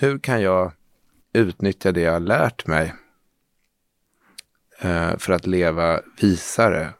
[0.00, 0.72] hur kan jag
[1.32, 2.94] utnyttja det jag har lärt mig
[4.78, 6.94] eh, för att leva visare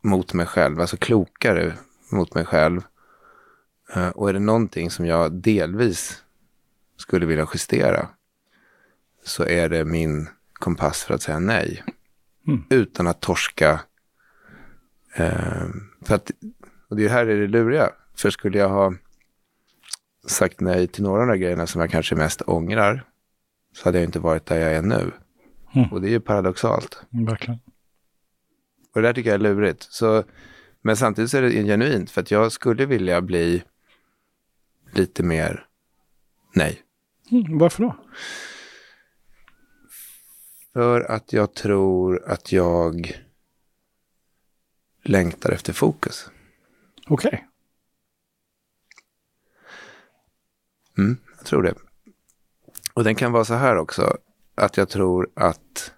[0.00, 1.72] mot mig själv, alltså klokare
[2.12, 2.82] mot mig själv.
[3.94, 6.22] Eh, och är det någonting som jag delvis
[6.96, 8.08] skulle vilja justera
[9.24, 11.84] så är det min kompass för att säga nej.
[12.46, 12.64] Mm.
[12.70, 13.80] Utan att torska.
[15.14, 15.66] Eh,
[16.02, 16.30] för att,
[16.88, 17.90] och det här är det luriga.
[18.14, 18.94] För skulle jag ha
[20.26, 23.04] sagt nej till några av de grejerna som jag kanske mest ångrar
[23.72, 25.12] så hade jag inte varit där jag är nu.
[25.74, 25.92] Mm.
[25.92, 27.02] Och det är ju paradoxalt.
[27.10, 27.60] Verkligen.
[28.94, 29.82] Och det där tycker jag är lurigt.
[29.82, 30.24] Så,
[30.82, 33.62] men samtidigt så är det genuint för att jag skulle vilja bli
[34.92, 35.66] lite mer
[36.54, 36.82] nej.
[37.30, 37.96] Mm, varför då?
[40.72, 43.22] För att jag tror att jag
[45.02, 46.30] längtar efter fokus.
[47.08, 47.46] Okej.
[50.98, 51.74] Mm, jag tror det.
[52.94, 54.16] Och den kan vara så här också,
[54.54, 55.92] att jag tror att,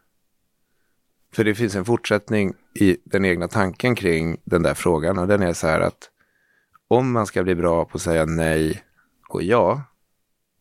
[1.32, 5.42] för det finns en fortsättning i den egna tanken kring den där frågan och den
[5.42, 6.10] är så här att
[6.88, 8.84] om man ska bli bra på att säga nej
[9.28, 9.82] och ja,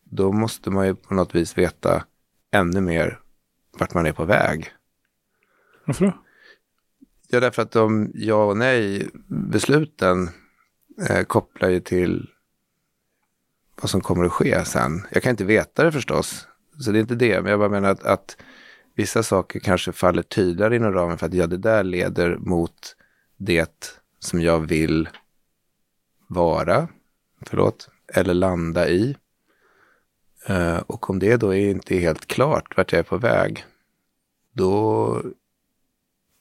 [0.04, 2.04] då måste man ju på något vis veta
[2.52, 3.20] ännu mer
[3.80, 4.72] vart man är på väg.
[5.86, 6.14] Varför då?
[7.28, 10.30] Ja, därför att de ja och nej besluten
[11.10, 12.30] eh, kopplar ju till
[13.82, 15.08] vad som kommer att ske sen.
[15.12, 16.48] Jag kan inte veta det förstås,
[16.80, 17.42] så det är inte det.
[17.42, 18.38] Men jag bara menar att, att
[18.96, 22.96] vissa saker kanske faller tydligare inom ramen för att ja, det där leder mot
[23.38, 25.10] det som jag vill
[26.28, 26.88] vara,
[27.46, 29.18] förlåt, eller landa i.
[30.48, 33.66] Eh, och om det då är inte är helt klart vart jag är på väg,
[34.54, 35.22] då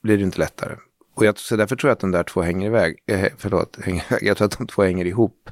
[0.01, 0.75] blir det inte lättare.
[1.15, 3.03] Och jag, så därför tror jag att de där två hänger iväg.
[3.05, 4.19] Eh, förlåt, hänger iväg.
[4.27, 5.49] Jag tror att de två hänger ihop.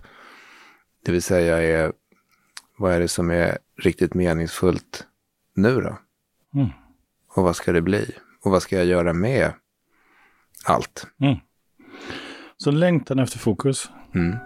[1.06, 1.94] Det vill säga, är,
[2.78, 5.08] vad är det som är riktigt meningsfullt
[5.56, 5.97] nu då?
[6.56, 6.70] Mm.
[7.36, 8.16] Och vad ska det bli?
[8.44, 9.53] Och vad ska jag göra med
[10.66, 11.08] allt?
[12.57, 13.90] Så längtan efter fokus.
[14.16, 14.38] Mm.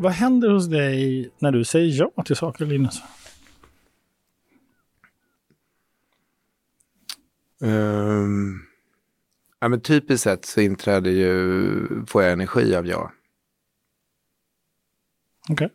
[0.00, 3.02] Vad, händer hos dig när du säger ja till saker, Linus?
[7.60, 8.60] Ehm,
[9.60, 13.12] ja, men typiskt sett så inträder ju, får jag energi av ja.
[15.48, 15.70] Okej.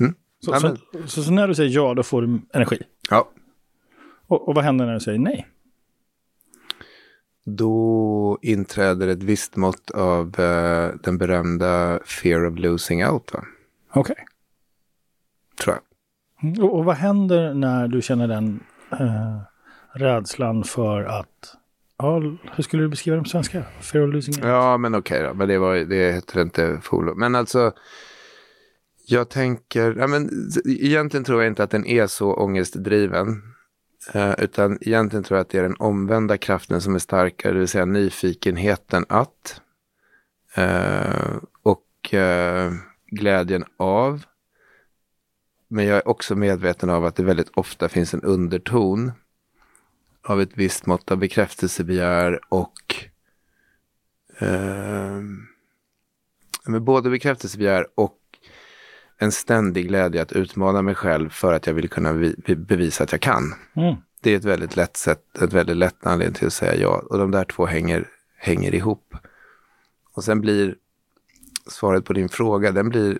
[0.00, 0.14] Mm.
[0.40, 0.76] Så, så,
[1.06, 2.78] så, så när du säger ja, då får du energi?
[3.10, 3.30] Ja,
[4.26, 5.48] Och, och vad händer när du säger nej?
[7.44, 13.32] Då inträder ett visst mått av eh, den berömda fear of losing out?
[13.94, 14.16] Okej.
[15.62, 15.82] tror jag.
[16.50, 16.64] Mm.
[16.64, 18.60] Och, och vad händer när du känner den
[18.90, 19.38] eh,
[19.92, 21.56] rädslan för att...
[21.98, 22.20] Ja,
[22.54, 23.62] hur skulle du beskriva det på svenska?
[23.80, 24.44] Fear of losing out?
[24.44, 25.34] Ja, men okej då.
[25.34, 27.14] Men det, var, det heter inte FOLO.
[27.14, 27.72] Men alltså,
[29.06, 30.30] jag tänker, ja, men,
[30.66, 33.51] egentligen tror jag inte att den är så ångestdriven.
[34.10, 37.58] Eh, utan egentligen tror jag att det är den omvända kraften som är starkare, det
[37.58, 39.60] vill säga nyfikenheten att.
[40.54, 42.72] Eh, och eh,
[43.06, 44.24] glädjen av.
[45.68, 49.12] Men jag är också medveten av att det väldigt ofta finns en underton
[50.22, 52.94] av ett visst mått av bekräftelsebegär och
[54.38, 55.20] eh,
[56.64, 58.21] men både bekräftelsebegär och
[59.22, 63.04] en ständig glädje att utmana mig själv för att jag vill kunna vi- be- bevisa
[63.04, 63.54] att jag kan.
[63.76, 63.96] Mm.
[64.22, 67.02] Det är ett väldigt lätt sätt, ett väldigt lätt anledning till att säga ja.
[67.10, 69.14] Och de där två hänger, hänger ihop.
[70.14, 70.74] Och sen blir
[71.66, 73.18] svaret på din fråga, den blir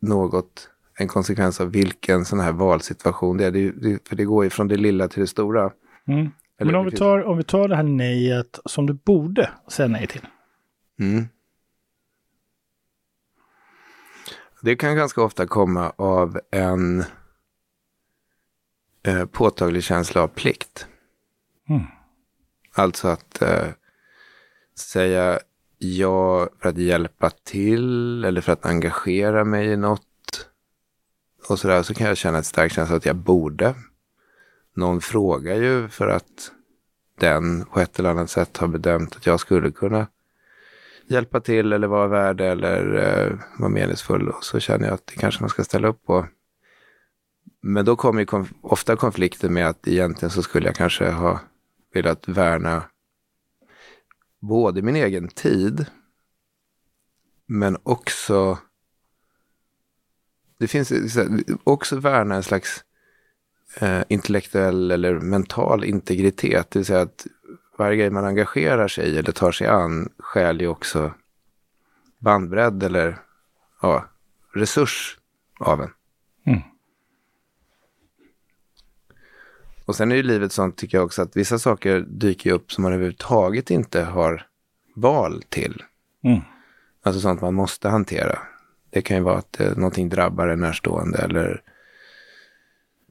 [0.00, 3.50] något, en konsekvens av vilken sån här valsituation det är.
[3.50, 5.70] Det, det, för det går ju från det lilla till det stora.
[6.08, 6.30] Mm.
[6.58, 10.06] Men om vi, tar, om vi tar det här nejet som du borde säga nej
[10.06, 10.26] till.
[11.00, 11.24] Mm.
[14.64, 17.04] Det kan ganska ofta komma av en
[19.06, 20.86] eh, påtaglig känsla av plikt.
[21.68, 21.82] Mm.
[22.74, 23.68] Alltså att eh,
[24.78, 25.38] säga
[25.78, 30.48] ja för att hjälpa till eller för att engagera mig i något.
[31.48, 33.74] Och sådär så kan jag känna ett starkt känsla att jag borde.
[34.74, 36.52] Någon frågar ju för att
[37.20, 40.06] den på ett eller annat sätt har bedömt att jag skulle kunna
[41.08, 44.28] hjälpa till eller vara värd eller eh, vara meningsfull.
[44.28, 46.26] Och så känner jag att det kanske man ska ställa upp på.
[47.62, 51.40] Men då kommer ju konf- ofta konflikten med att egentligen så skulle jag kanske ha
[51.94, 52.82] velat värna
[54.40, 55.86] både min egen tid
[57.46, 58.58] Men också,
[60.58, 60.92] det finns
[61.64, 62.84] också värna en slags
[63.80, 66.70] eh, intellektuell eller mental integritet.
[66.70, 67.26] Det vill säga att
[67.76, 71.14] varje grej man engagerar sig i eller tar sig an skäl ju också
[72.18, 73.18] bandbredd eller
[73.82, 74.04] ja,
[74.54, 75.18] resurs
[75.60, 75.90] av en.
[76.46, 76.60] Mm.
[79.84, 82.82] Och sen är ju livet sånt tycker jag också att vissa saker dyker upp som
[82.82, 84.46] man överhuvudtaget inte har
[84.94, 85.82] val till.
[86.24, 86.40] Mm.
[87.02, 88.38] Alltså sånt man måste hantera.
[88.90, 91.62] Det kan ju vara att eh, någonting drabbar en närstående eller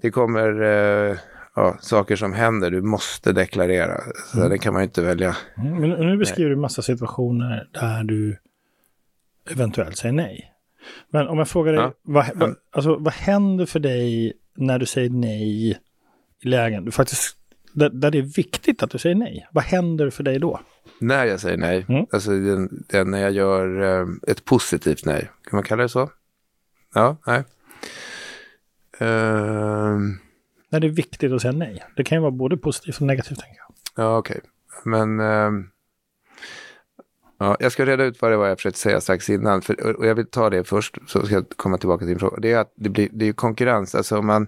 [0.02, 1.18] det kommer eh,
[1.56, 4.02] ja, saker som händer, du måste deklarera.
[4.32, 4.50] Så Mm.
[4.50, 5.36] det kan man ju inte välja.
[5.58, 8.38] Mm, Men nu beskriver du massa situationer där du
[9.50, 10.50] eventuellt säger nej.
[11.10, 11.94] Men om jag frågar dig, Ja.
[12.02, 15.78] vad, vad, alltså, vad händer för dig när du säger nej i
[16.50, 17.38] lägen du faktiskt,
[17.74, 19.48] där, där det är viktigt att du säger nej?
[19.52, 20.60] Vad händer för dig då?
[21.00, 22.06] När jag säger nej, Mm.
[22.12, 25.22] alltså det är när jag gör eh, ett positivt nej.
[25.44, 26.10] Kan man kalla det så?
[26.94, 27.44] Ja, nej.
[29.00, 30.18] Ehm,
[30.74, 31.84] när det är viktigt att säga nej.
[31.96, 34.06] Det kan ju vara både positivt och negativt, tänker jag.
[34.06, 34.42] Ja, okej.
[34.84, 35.70] Men ehm,
[37.40, 39.62] ja, jag ska reda ut vad det var jag försökte säga strax innan.
[39.62, 42.38] För, och- jag vill ta det först, så ska jag komma tillbaka till din fråga.
[42.40, 43.96] Det är att det, blir, det är konkurrens.
[43.96, 44.48] Alltså om man,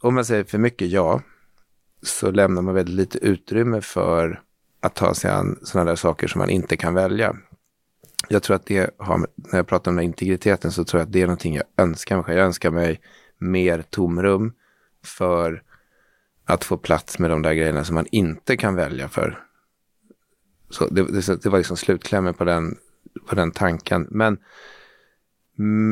[0.00, 1.20] om man säger för mycket ja,
[2.02, 4.40] så lämnar man väldigt lite utrymme för
[4.80, 7.36] att ta sig an sådana där saker som man inte kan välja.
[8.28, 11.06] Jag tror att det har, när jag pratar om den här integriteten så tror jag
[11.06, 12.36] att det är någonting jag önskar mig.
[12.36, 13.00] Jag önskar mig
[13.38, 14.52] mer tomrum
[15.04, 15.62] för
[16.44, 19.44] att få plats med de där grejerna som man inte kan välja för.
[20.70, 22.78] Så det, det, det var liksom slutklämmen på den,
[23.26, 24.06] på den tanken.
[24.10, 24.38] Men,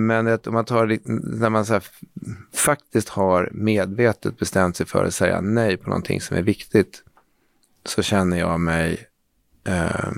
[0.07, 0.99] men att om man tar,
[1.39, 1.85] när man så här,
[2.55, 7.05] faktiskt har medvetet bestämt sig för att säga nej på någonting som är viktigt,
[7.85, 9.07] så känner jag mig,
[9.65, 10.11] eh,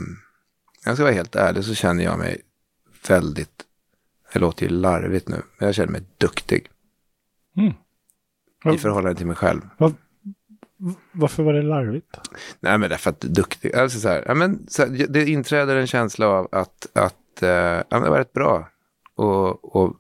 [0.85, 2.41] jag ska vara helt ärlig, så känner jag mig
[3.09, 3.65] väldigt,
[4.33, 6.69] det låter ju larvigt nu, men jag känner mig duktig
[7.57, 7.73] mm
[8.65, 9.61] i förhållande till mig själv.
[11.13, 12.21] Varför var det larvigt?
[12.61, 15.87] Nej, men därför att duktig, alltså så här, ja, men, så här, det inträder en
[15.87, 17.49] känsla av att, att eh,
[17.89, 18.69] ja, det var rätt bra.
[19.15, 19.97] Och, och,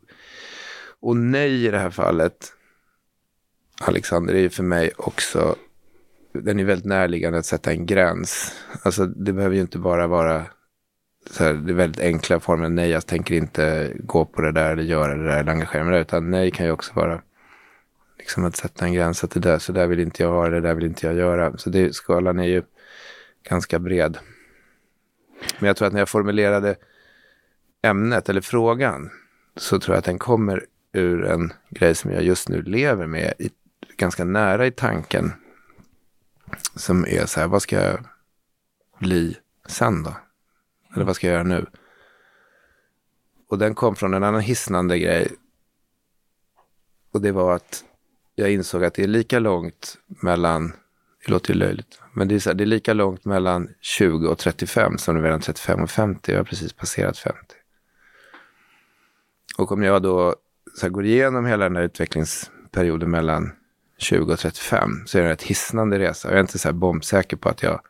[1.00, 2.52] och nej i det här fallet,
[3.80, 5.56] Alexander, är ju för mig också,
[6.32, 8.52] den är väldigt närliggande att sätta en gräns.
[8.82, 10.44] Alltså det behöver ju inte bara vara
[11.30, 14.72] så här, det är väldigt enkla former, nej jag tänker inte gå på det där
[14.72, 17.22] eller göra det där eller engagera mig där, utan nej kan ju också vara
[18.22, 20.60] liksom att sätta en gräns att det där, så där vill inte jag ha det,
[20.60, 21.58] där vill inte jag göra.
[21.58, 22.62] Så det, skalan är ju
[23.42, 24.18] ganska bred.
[25.58, 26.76] Men jag tror att när jag formulerade
[27.82, 29.10] ämnet eller frågan
[29.56, 33.34] så tror jag att den kommer ur en grej som jag just nu lever med
[33.38, 33.50] i,
[33.96, 35.32] ganska nära i tanken.
[36.76, 38.06] Som är så här, vad ska jag
[38.98, 39.36] bli
[39.66, 40.16] sen då?
[40.94, 41.66] Eller vad ska jag göra nu?
[43.48, 45.32] Och den kom från en annan hisnande grej.
[47.12, 47.84] Och det var att
[48.42, 50.72] jag insåg att det är lika långt mellan,
[51.24, 54.28] det låter ju löjligt, men det är, så här, det är lika långt mellan 20
[54.28, 56.32] och 35 som det är mellan 35 och 50.
[56.32, 57.38] Jag har precis passerat 50.
[59.58, 60.36] Och om jag då
[60.74, 63.52] så här, går igenom hela den här utvecklingsperioden mellan
[63.98, 66.28] 20 och 35 så är det en rätt hisnande resa.
[66.28, 67.80] Jag är inte så här bombsäker på att jag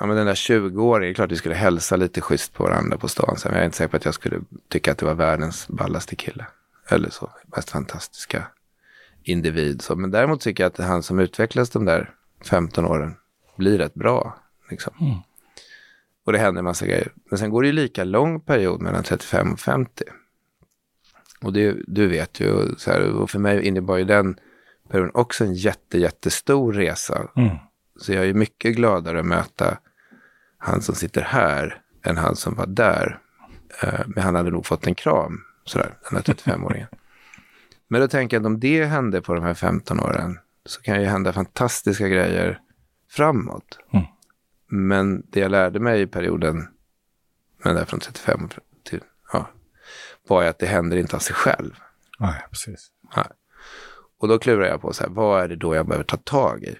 [0.00, 2.98] Ja, men den där 20-åringen, det är klart vi skulle hälsa lite schysst på varandra
[2.98, 3.36] på stan.
[3.44, 6.16] Men jag är inte säker på att jag skulle tycka att det var världens ballaste
[6.16, 6.46] kille.
[6.88, 8.46] Eller så, mest fantastiska
[9.22, 9.82] individ.
[9.82, 13.14] Så, men däremot tycker jag att han som utvecklas de där 15 åren
[13.56, 14.36] blir rätt bra.
[14.70, 14.94] Liksom.
[15.00, 15.18] Mm.
[16.24, 17.12] Och det händer en massa grejer.
[17.30, 20.04] Men sen går det ju lika lång period mellan 35 och 50.
[21.42, 24.36] Och det, du vet ju, så här, och för mig innebar ju den
[24.88, 27.28] perioden också en jätte, jättestor resa.
[27.36, 27.56] Mm.
[27.96, 29.78] Så jag är mycket gladare att möta
[30.58, 33.18] han som sitter här än han som var där.
[33.82, 36.86] Eh, Men han hade nog fått en kram, sådär, den här 35-åringen.
[37.92, 41.00] Men då tänker jag att om det hände på de här 15 åren så kan
[41.00, 42.60] ju hända fantastiska grejer
[43.08, 43.78] framåt.
[43.92, 44.06] Mm.
[44.66, 46.68] Men det jag lärde mig i perioden,
[47.64, 48.48] men där från 35
[48.84, 49.00] till,
[49.32, 49.50] ja,
[50.26, 51.80] var ju att det händer inte av sig själv.
[52.18, 52.90] Nej, precis.
[54.18, 56.62] Och då klurar jag på så här, vad är det då jag behöver ta tag
[56.62, 56.76] i?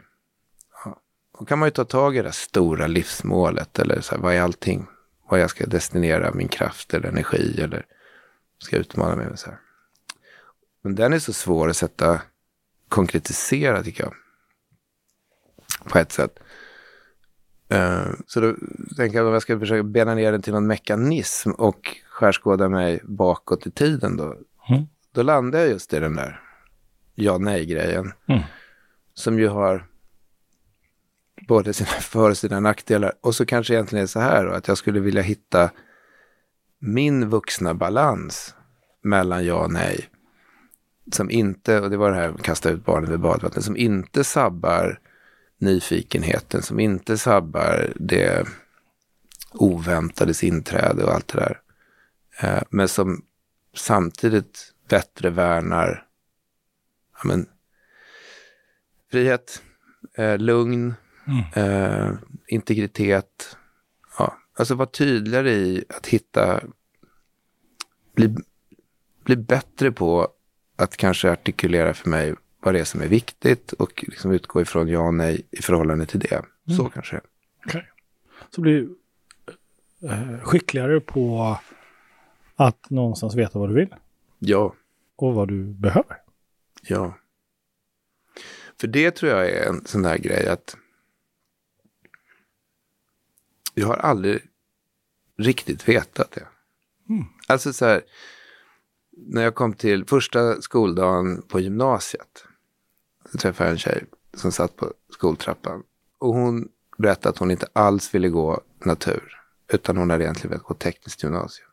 [0.85, 1.01] Ja.
[1.39, 4.41] Då kan man ju ta tag i det stora livsmålet eller så här, vad är
[4.41, 4.87] allting?
[5.29, 7.87] Vad jag ska destinera min kraft eller energi eller
[8.59, 9.59] ska utmana mig med så här.
[10.83, 12.23] Men den är så svår att sätta,
[12.89, 14.15] konkretisera tycker jag.
[15.89, 16.39] På ett sätt.
[17.69, 18.55] Eh, så då
[18.97, 22.69] tänker jag att om jag ska försöka bena ner den till någon mekanism och skärskåda
[22.69, 24.37] mig bakåt i tiden då.
[24.69, 24.87] Mm.
[25.13, 26.41] Då landar jag just i den där
[27.15, 28.13] ja-nej-grejen.
[28.29, 28.43] Mm.
[29.15, 29.87] Som ju har
[31.49, 33.13] både sina för och sina nackdelar.
[33.21, 35.71] Och så kanske egentligen är så här då, att jag skulle vilja hitta
[36.79, 38.55] min vuxna balans
[39.03, 40.09] mellan ja och nej,
[41.15, 45.01] som inte, och det var det här kasta ut barnet med badvattnet, som inte sabbar
[45.59, 48.47] nyfikenheten, som inte sabbar det
[49.53, 51.61] oväntades inträde och allt det där.
[52.41, 53.25] Eh, men som
[53.75, 56.07] samtidigt bättre värnar
[57.13, 57.47] ja, men,
[59.11, 59.63] frihet,
[60.15, 60.95] eh, lugn,
[61.27, 61.45] mm.
[61.55, 62.13] eh,
[62.47, 63.57] integritet.
[64.19, 66.61] Ja, alltså vara tydligare i att hitta,
[68.15, 68.37] bli,
[69.25, 70.29] bli bättre på
[70.81, 74.89] att kanske artikulera för mig vad det är som är viktigt och liksom utgå ifrån
[74.89, 76.33] ja och nej i förhållande till det.
[76.33, 76.77] Mm.
[76.77, 77.21] Så kanske.
[77.67, 77.83] Okay.
[78.51, 78.89] Så bli
[80.03, 81.57] eh, skickligare på
[82.57, 83.95] att någonstans veta vad du vill.
[84.39, 84.75] Ja.
[85.17, 86.17] Och vad du behöver.
[86.83, 87.19] Ja.
[88.81, 90.77] För det tror jag är en sån där grej att
[93.75, 94.43] jag har aldrig
[95.37, 96.47] riktigt vetat det.
[97.09, 97.25] Mm.
[97.47, 98.03] Alltså så här,
[99.17, 102.45] när jag kom till första skoldagen på gymnasiet.
[103.33, 105.83] Så träffade jag en tjej som satt på skoltrappan.
[106.19, 109.41] Och hon berättade att hon inte alls ville gå natur.
[109.73, 111.69] Utan hon hade egentligen velat gå tekniskt gymnasium.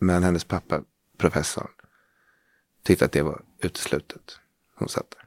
[0.00, 0.82] Men hennes pappa,
[1.18, 1.70] professorn,
[2.82, 4.38] tyckte att det var uteslutet.
[4.74, 5.26] Hon satt där.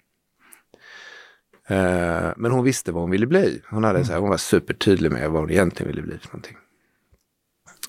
[1.70, 3.62] Eh, men hon visste vad hon ville bli.
[3.70, 6.58] Hon, hade, så här, hon var supertydlig med vad hon egentligen ville bli för någonting.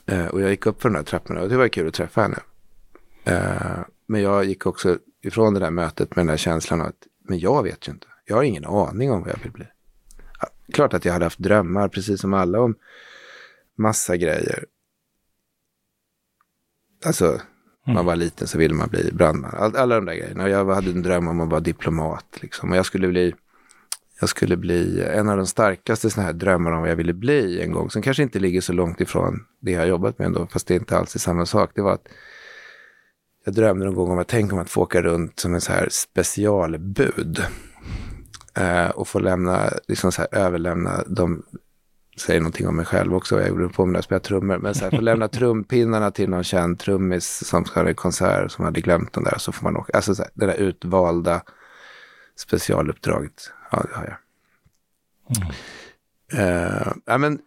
[0.07, 2.23] Eh, och jag gick upp för de där trapporna och det var kul att träffa
[2.23, 2.39] henne.
[3.25, 7.39] Eh, men jag gick också ifrån det där mötet med den där känslan att, men
[7.39, 8.07] jag vet ju inte.
[8.25, 9.67] Jag har ingen aning om vad jag vill bli.
[10.73, 12.75] Klart att jag hade haft drömmar, precis som alla, om
[13.77, 14.65] massa grejer.
[17.05, 17.41] Alltså, mm.
[17.87, 19.55] man var liten så ville man bli brandman.
[19.55, 20.49] All, alla de där grejerna.
[20.49, 22.39] Jag hade en dröm om att vara diplomat.
[22.41, 22.71] Liksom.
[22.71, 23.35] Och jag skulle bli
[24.21, 27.61] jag skulle bli en av de starkaste sådana här drömmar om vad jag ville bli
[27.63, 30.67] en gång, som kanske inte ligger så långt ifrån det jag jobbat med ändå, fast
[30.67, 31.71] det är inte alls är samma sak.
[31.75, 32.09] Det var att
[33.51, 35.73] jag drömde någon gång om att tänka om att få åka runt som en så
[35.73, 37.45] här specialbud.
[38.55, 41.43] Eh, och få lämna, liksom så här, överlämna de,
[42.17, 44.85] säger någonting om mig själv också, jag gjorde på med att spela trummor, men så
[44.85, 49.13] här, få lämna trumpinnarna till någon känd trummis som ska ha konsert som hade glömt
[49.13, 51.43] dem där, så får man åka, alltså så här, det där utvalda
[52.37, 54.17] specialuppdraget, ja det har jag.
[55.37, 55.53] Mm.
[56.49, 57.39] Uh, ja, men,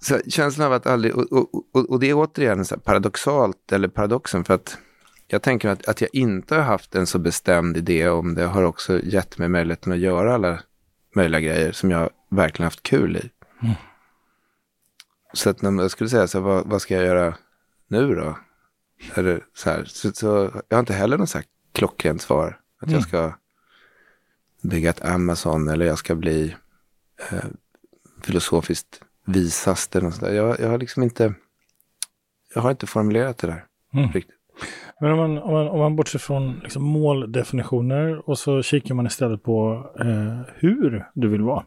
[0.00, 3.88] så känslan av att aldrig, och, och, och, och det är återigen så paradoxalt, eller
[3.88, 4.78] paradoxen, för att
[5.26, 8.62] jag tänker att, att jag inte har haft en så bestämd idé om det har
[8.62, 10.62] också gett mig möjligheten att göra alla
[11.14, 13.30] möjliga grejer som jag verkligen haft kul i.
[13.62, 13.74] Mm.
[15.32, 17.34] Så att när jag skulle säga så här, vad, vad, ska jag göra
[17.88, 18.38] nu då?
[19.14, 20.26] Eller så, här, så, så
[20.68, 22.60] jag har inte heller något så här klockrent svar.
[22.80, 22.94] Att mm.
[22.94, 23.32] jag ska
[24.62, 26.56] bygga ett Amazon eller jag ska bli
[27.30, 27.44] eh,
[28.22, 30.12] filosofiskt visaste.
[30.20, 31.34] Jag, jag har liksom inte,
[32.54, 33.64] jag har inte formulerat det där
[33.94, 34.12] mm.
[34.12, 34.41] riktigt.
[35.02, 39.06] Men om man, om man, om man bortser från liksom måldefinitioner och så kikar man
[39.06, 41.64] istället på eh, hur du vill vara.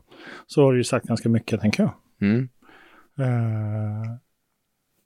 [0.48, 1.94] Så har du ju sagt ganska mycket, tänker jag.
[2.22, 2.50] Mm.
[3.18, 4.18] Eh,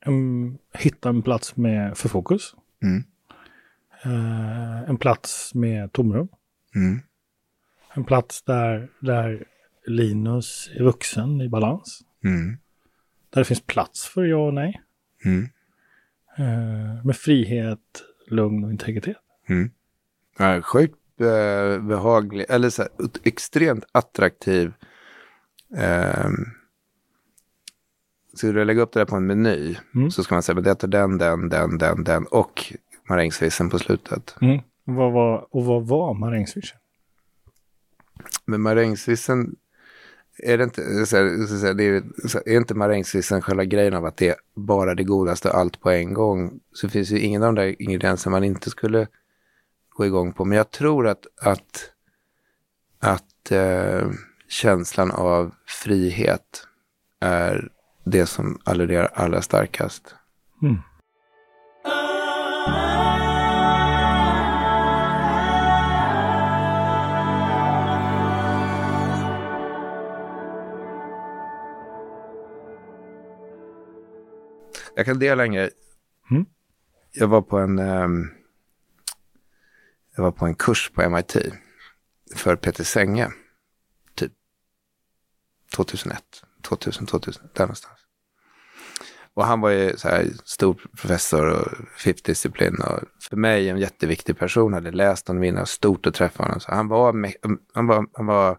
[0.06, 2.56] en, hitta en plats med, för fokus.
[2.84, 3.04] Mm.
[4.04, 6.28] Eh, en plats med tomrum.
[6.76, 7.00] Mm.
[7.94, 9.46] En plats där, där
[9.88, 12.02] Linus är vuxen i balans.
[12.24, 12.58] Mm.
[13.30, 14.82] Där det finns plats för ja och nej.
[15.26, 15.50] Mm.
[16.38, 19.18] Eh, med frihet, lugn och integritet.
[19.50, 19.72] Mm.
[20.38, 22.92] Ja, sjukt eh, behaglig, eller så här,
[23.24, 24.74] extremt attraktiv.
[25.78, 26.30] Eh,
[28.34, 30.12] ska du lägga upp det där på en meny mm.
[30.12, 32.74] så ska man säga, men det tar den, den, den, den, den och
[33.10, 34.36] marängsvisen på slutet.
[34.42, 34.60] Mm.
[34.84, 36.78] Vad var, och vad var marängsvisen?
[38.46, 39.56] Men marängsvisen
[40.44, 42.04] är det inte, så här, så här, det är,
[42.46, 46.14] är inte marängsvissen själva grejen av att det är bara det godaste allt på en
[46.14, 49.08] gång så finns ju ingen av de där ingredienserna man inte skulle
[49.90, 50.46] gå igång på.
[50.46, 51.92] Men jag tror att, att,
[53.00, 54.10] att eh,
[54.48, 56.68] känslan av frihet
[57.20, 57.70] är
[58.04, 60.16] det som alluderar allra starkast.
[60.62, 60.78] Mm.
[75.00, 75.70] Jag kan dela en grej.
[76.32, 76.46] Mm.
[77.12, 78.32] Jag var på en um,
[80.16, 81.38] jag var på en kurs på MIT
[82.36, 83.32] för Peter Senge.
[84.16, 84.32] Typ
[85.76, 86.24] 2001,
[86.62, 88.00] 2000, 2000, där någonstans.
[89.34, 93.78] Och han var ju så här stor professor och fifth disciplin och för mig en
[93.78, 94.74] jätteviktig person.
[94.74, 96.60] Hade läst honom innan, stort att träffa honom.
[96.60, 97.34] Så han, var,
[97.74, 98.58] han, var, han var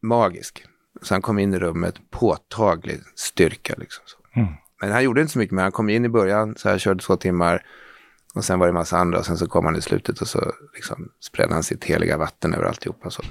[0.00, 0.66] magisk.
[1.02, 3.74] Så han kom in i rummet, påtaglig styrka.
[3.78, 4.40] Liksom så.
[4.40, 6.78] Mm Men han gjorde inte så mycket, men han kom in i början, så här
[6.78, 7.66] körde två timmar.
[8.34, 10.28] Och sen var det en massa andra och sen så kom han i slutet och
[10.28, 13.10] så liksom spred han sitt heliga vatten över alltihopa.
[13.10, 13.22] Så.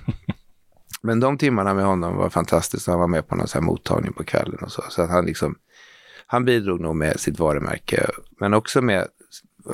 [1.02, 2.88] Men de timmarna med honom var fantastiskt.
[2.88, 4.84] Han var med på någon så här mottagning på kvällen och så.
[4.90, 5.56] Så att han liksom,
[6.28, 8.08] han bidrog nog med sitt varumärke,
[8.40, 9.08] men också med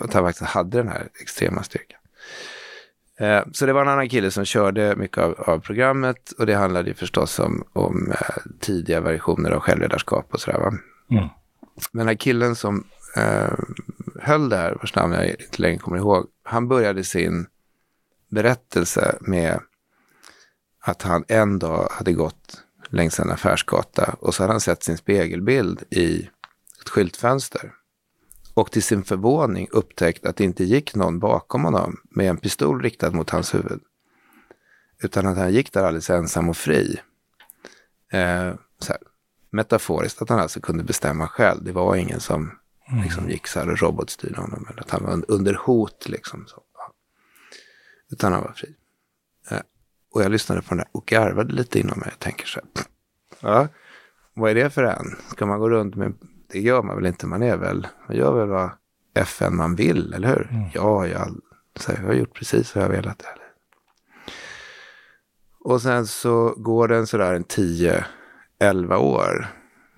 [0.02, 2.00] att han faktiskt hade den här extrema styrkan.
[3.20, 6.56] Eh, så det var en annan kille som körde mycket av, av programmet och det
[6.56, 10.60] handlade ju förstås om, om eh, tidiga versioner av självledarskap och sådär.
[10.60, 10.74] Va?
[11.12, 11.30] Mm.
[11.92, 12.84] Den här killen som
[13.16, 13.54] eh,
[14.20, 17.48] höll det här, vars namn jag inte längre kommer ihåg, han började sin
[18.30, 19.60] berättelse med
[20.80, 24.98] att han en dag hade gått längs en affärsgata och så hade han sett sin
[24.98, 26.30] spegelbild i
[26.82, 27.74] ett skyltfönster.
[28.54, 32.82] Och till sin förvåning upptäckt att det inte gick någon bakom honom med en pistol
[32.82, 33.80] riktad mot hans huvud.
[35.04, 37.00] Utan att han gick där alldeles ensam och fri.
[38.12, 39.02] Eh, så här,
[39.50, 41.64] metaforiskt, att han alltså kunde bestämma själv.
[41.64, 42.52] Det var ingen som
[42.92, 43.04] mm.
[43.04, 44.68] liksom gick så här och robotstyrde honom.
[44.70, 46.44] Eller att han var under hot liksom.
[46.48, 46.62] Så.
[48.12, 48.76] Utan han var fri.
[49.52, 49.62] Eh,
[50.14, 52.08] och jag lyssnade på den där och garvade lite inom mig.
[52.12, 52.86] Jag tänker så här.
[53.40, 53.68] Ja,
[54.34, 55.16] vad är det för en?
[55.32, 56.14] Ska man gå runt med
[56.52, 57.28] det gör man väl inte.
[57.28, 58.70] Man är väl, man gör väl vad
[59.14, 60.50] FN man vill, eller hur?
[60.52, 60.70] Mm.
[60.74, 61.36] Ja, jag,
[61.76, 63.22] så jag har gjort precis vad jag velat.
[63.22, 63.46] Eller?
[65.60, 67.44] Och sen så går den sådär en
[68.60, 69.48] 10-11 år.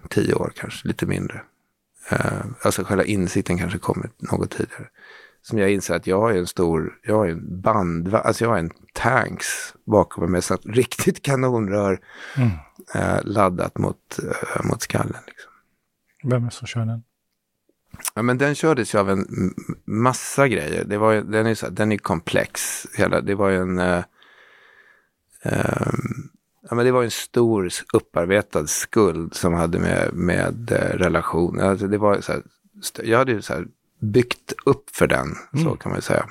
[0.09, 1.41] 10 år kanske, lite mindre.
[2.11, 4.87] Uh, alltså själva insikten kanske kommer något tidigare.
[5.41, 8.57] Som jag inser att jag har en stor, jag har en band, alltså jag har
[8.57, 11.99] en tanks bakom mig med så riktigt kanonrör
[12.37, 12.49] mm.
[12.95, 15.21] uh, laddat mot, uh, mot skallen.
[15.27, 15.51] Liksom.
[16.23, 17.03] Vem är som kör den?
[18.13, 19.53] Ja, men den kördes ju av en
[19.85, 20.85] massa grejer.
[20.85, 22.85] Det var, den, är så, den är komplex.
[22.97, 23.79] Hela, det var ju en...
[23.79, 24.03] Uh,
[26.71, 31.63] ja, men det var en stor upparbetad skuld som hade med, med relationer.
[31.63, 32.43] Alltså det var så här,
[33.03, 33.67] jag hade ju så här
[33.99, 35.65] byggt upp för den, mm.
[35.65, 36.25] så kan man säga.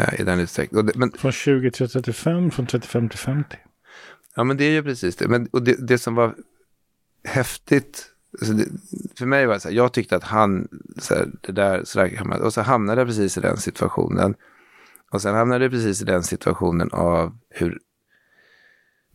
[0.00, 1.12] Uh, I den utsträckningen.
[1.18, 3.56] Från 20 till 35, från 35 till 50.
[4.34, 5.28] Ja, men det är ju precis det.
[5.28, 6.34] Men, och det, det som var
[7.24, 8.06] häftigt
[8.40, 8.68] det,
[9.18, 11.98] för mig var det så här, jag tyckte att han, så här, det där, så
[11.98, 14.34] där och så hamnade jag precis i den situationen.
[15.10, 17.78] Och sen hamnade jag precis i den situationen av hur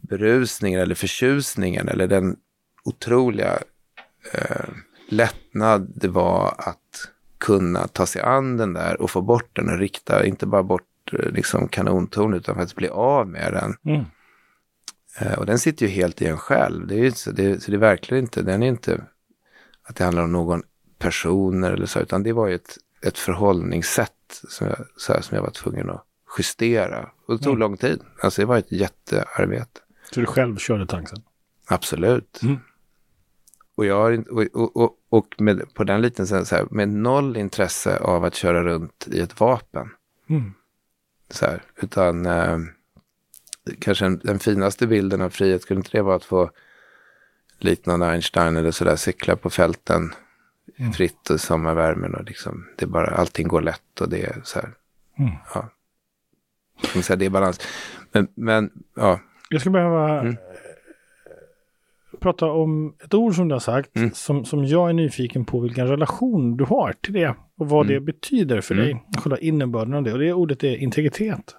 [0.10, 2.36] berusningen eller förtjusningen eller den
[2.84, 3.60] otroliga
[4.34, 4.65] eh,
[5.10, 9.78] lättnad det var att kunna ta sig an den där och få bort den och
[9.78, 13.96] rikta, inte bara bort eh, liksom kanontorn utan faktiskt bli av med den.
[13.96, 14.06] Mm.
[15.20, 16.88] Eh, och den sitter ju helt i en själv.
[16.88, 19.02] Det är ju så, det, så det är verkligen inte, den är inte
[19.84, 20.63] att det handlar om någon
[21.00, 25.36] person eller så, utan det var ju ett, ett förhållningssätt som jag, så här, som
[25.36, 26.04] jag var tvungen att
[26.38, 27.10] justera.
[27.28, 27.60] Och det tog mm.
[27.60, 28.02] lång tid.
[28.22, 29.80] Alltså det var ett jättearbete.
[30.13, 31.24] Så du själv körde tanksen?
[31.67, 32.39] Absolut.
[32.43, 32.58] Mm.
[33.76, 37.98] Och, jag har, och, och, och med, på den liten så här, med noll intresse
[37.98, 39.89] av att köra runt i ett vapen.
[40.30, 40.54] Mm.
[41.30, 42.58] Så här, utan eh,
[43.80, 46.52] kanske den, den, finaste bilden av frihet skulle inte det vara att få
[47.60, 50.13] liknande Einstein eller sådär cykla på fälten
[50.78, 50.93] mm.
[50.93, 54.60] fritt och sommarvärmen och liksom det är bara allting går lätt och det är så
[54.60, 54.74] här.
[55.20, 55.32] Mm.
[55.54, 55.70] Ja.
[57.02, 57.60] Säga, det är balans.
[58.12, 59.20] Men, men ja.
[59.50, 60.36] Jag skulle behöva mm.
[62.20, 64.12] prata om ett ord som du har sagt mm.
[64.14, 67.94] som, som jag är nyfiken på vilken relation du har till det och vad det
[67.94, 68.06] mm.
[68.06, 68.92] betyder för dig.
[68.92, 69.04] Mm.
[69.18, 71.56] Själva innebörden av det och det ordet är integritet.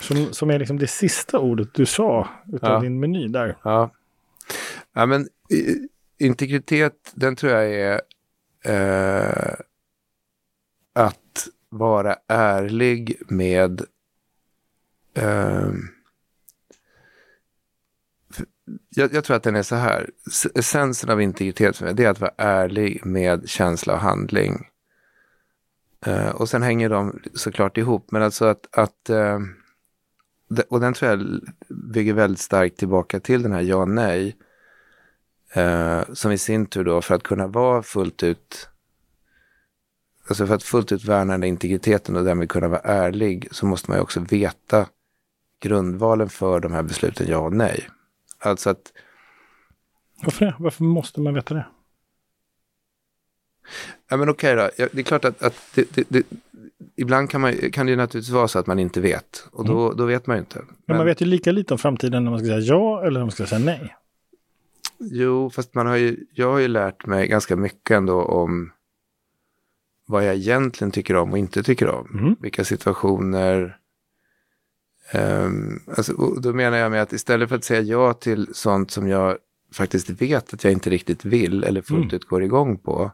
[0.00, 2.80] Som, som är liksom det sista ordet du sa utav ja.
[2.80, 3.56] din meny där.
[3.62, 3.90] Ja,
[4.92, 5.28] ja men
[6.18, 8.00] integritet, den tror jag är
[8.64, 9.54] eh,
[10.92, 13.82] att vara ärlig med
[15.14, 15.72] eh,
[18.88, 20.10] jag, jag, tror att den är så här.
[20.54, 24.66] Essensen av integritet för mig, det är att vara ärlig med känsla och handling.
[26.06, 29.38] Uh, och sen hänger de såklart ihop, men alltså att, att uh,
[30.68, 34.36] och den tror jag bygger väldigt starkt tillbaka till den här ja nej.
[35.52, 38.68] Eh, som i sin tur då för att kunna vara fullt ut,
[40.28, 43.90] alltså för att fullt ut värna den integriteten och därmed kunna vara ärlig så måste
[43.90, 44.86] man ju också veta
[45.60, 47.88] grundvalen för de här besluten ja och nej.
[48.38, 48.92] Alltså att...
[50.22, 50.54] Varför det?
[50.58, 51.66] Varför måste man veta det?
[54.08, 56.26] Ja men okej okay då, det är klart att, att det, det, det,
[56.96, 59.48] ibland kan, man, kan det naturligtvis vara så att man inte vet.
[59.52, 59.96] Och då, mm.
[59.96, 60.58] då vet man ju inte.
[60.58, 63.20] Men, men, man vet ju lika lite om framtiden när man ska säga ja eller
[63.20, 63.96] när man ska säga nej.
[64.98, 68.72] Jo, fast man har ju, jag har ju lärt mig ganska mycket ändå om
[70.06, 72.18] vad jag egentligen tycker om och inte tycker om.
[72.18, 72.36] Mm.
[72.40, 73.79] Vilka situationer.
[75.14, 79.08] Um, alltså, då menar jag med att istället för att säga ja till sånt som
[79.08, 79.36] jag
[79.72, 82.14] faktiskt vet att jag inte riktigt vill eller fullt Mm.
[82.14, 83.10] ut går igång på,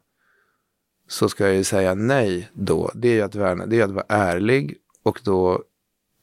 [1.09, 2.91] så ska jag ju säga nej då.
[2.95, 5.63] Det är ju att, värna, det är att vara ärlig och då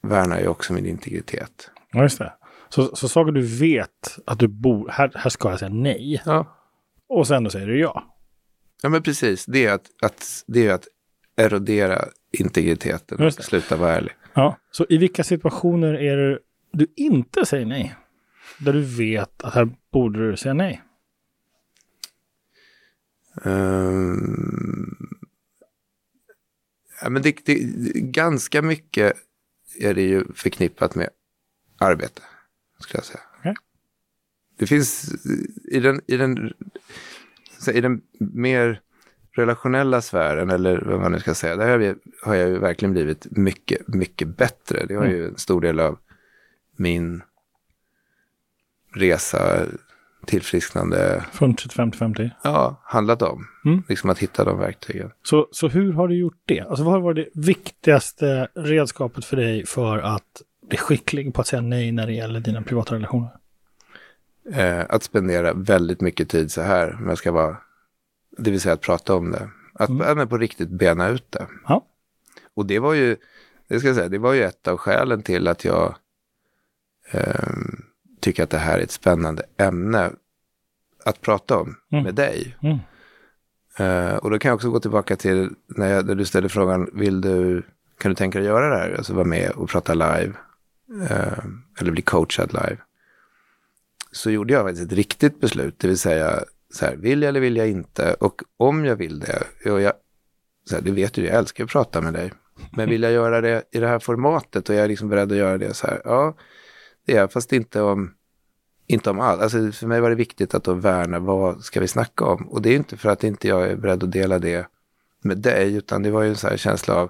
[0.01, 1.69] värnar jag också min integritet.
[1.91, 2.33] Ja, just det.
[2.69, 6.21] Så, så saker du vet att du bor, här, här ska jag säga nej.
[6.25, 6.57] Ja,
[7.09, 8.03] Och sen då säger du ja.
[8.81, 9.45] ja men precis.
[9.45, 10.87] Det är att, att, det är att
[11.35, 14.11] erodera integriteten och sluta vara ärlig.
[14.33, 14.57] Ja.
[14.71, 16.39] Så i vilka situationer är det
[16.71, 17.95] du inte säger nej?
[18.59, 20.81] Där du vet att här borde du säga nej.
[23.45, 24.95] Ehm,
[27.01, 27.55] ja, men det, det,
[27.93, 29.13] ganska mycket
[29.79, 31.09] är det ju förknippat med
[31.77, 32.21] arbete,
[32.79, 33.23] skulle jag säga.
[33.39, 33.55] Okej.
[34.57, 35.15] Det finns
[35.63, 36.53] i den, i, den,
[37.73, 38.81] i den mer
[39.35, 42.93] relationella sfären, eller vad man nu ska säga, där har, vi, har jag ju verkligen
[42.93, 44.85] blivit mycket, mycket bättre.
[44.85, 45.97] Det har ju en stor del av
[46.77, 47.21] min
[48.95, 49.65] resa,
[50.25, 52.31] tillfrisknande, Från 35 till 50.
[52.43, 53.47] ja, handlat om.
[53.65, 53.83] Mm.
[53.89, 55.11] Liksom att hitta de verktygen.
[55.23, 56.59] Så, så hur har du gjort det?
[56.59, 61.47] Alltså vad har varit det viktigaste redskapet för dig för att bli skicklig på att
[61.47, 63.29] säga nej när det gäller dina privata relationer?
[64.51, 67.57] Eh, att spendera väldigt mycket tid så här, om jag ska vara,
[68.37, 69.49] det vill säga att prata om det.
[69.73, 70.27] Att Mm.
[70.27, 71.47] på riktigt bena ut det.
[71.67, 71.85] Ja.
[72.53, 73.17] Och det var ju,
[73.67, 75.95] det ska jag säga, det var ju ett av skälen till att jag
[77.11, 77.83] ehm,
[78.19, 80.11] tycker att det här är ett spännande ämne
[81.05, 82.03] att prata om Mm.
[82.03, 82.55] med dig.
[82.61, 82.77] Mm.
[83.77, 86.89] Eh, och då kan jag också gå tillbaka till när, jag, när du ställde frågan,
[86.93, 87.63] vill du,
[87.97, 88.95] kan du tänka dig göra det här?
[88.97, 90.33] Alltså vara med och prata live.
[91.09, 91.43] eh,
[91.79, 92.77] eller bli coachad live.
[94.11, 97.39] Så gjorde jag faktiskt ett riktigt beslut, det vill säga så här, vill jag eller
[97.39, 98.13] vill jag inte?
[98.13, 99.93] Och om jag vill det, och jag,
[100.69, 102.33] så här, det vet du, jag älskar att prata med dig.
[102.71, 105.37] Men vill jag göra det i det här formatet och jag är liksom beredd att
[105.37, 106.35] göra det så här, ja,
[107.05, 108.13] det är jag, fast inte om,
[108.87, 109.41] inte om allt.
[109.41, 112.47] Alltså för mig var det viktigt att då värna vad ska vi snacka om?
[112.49, 114.67] Och det är inte för att inte jag är beredd att dela det
[115.21, 117.09] med dig, utan det var ju en så här känsla av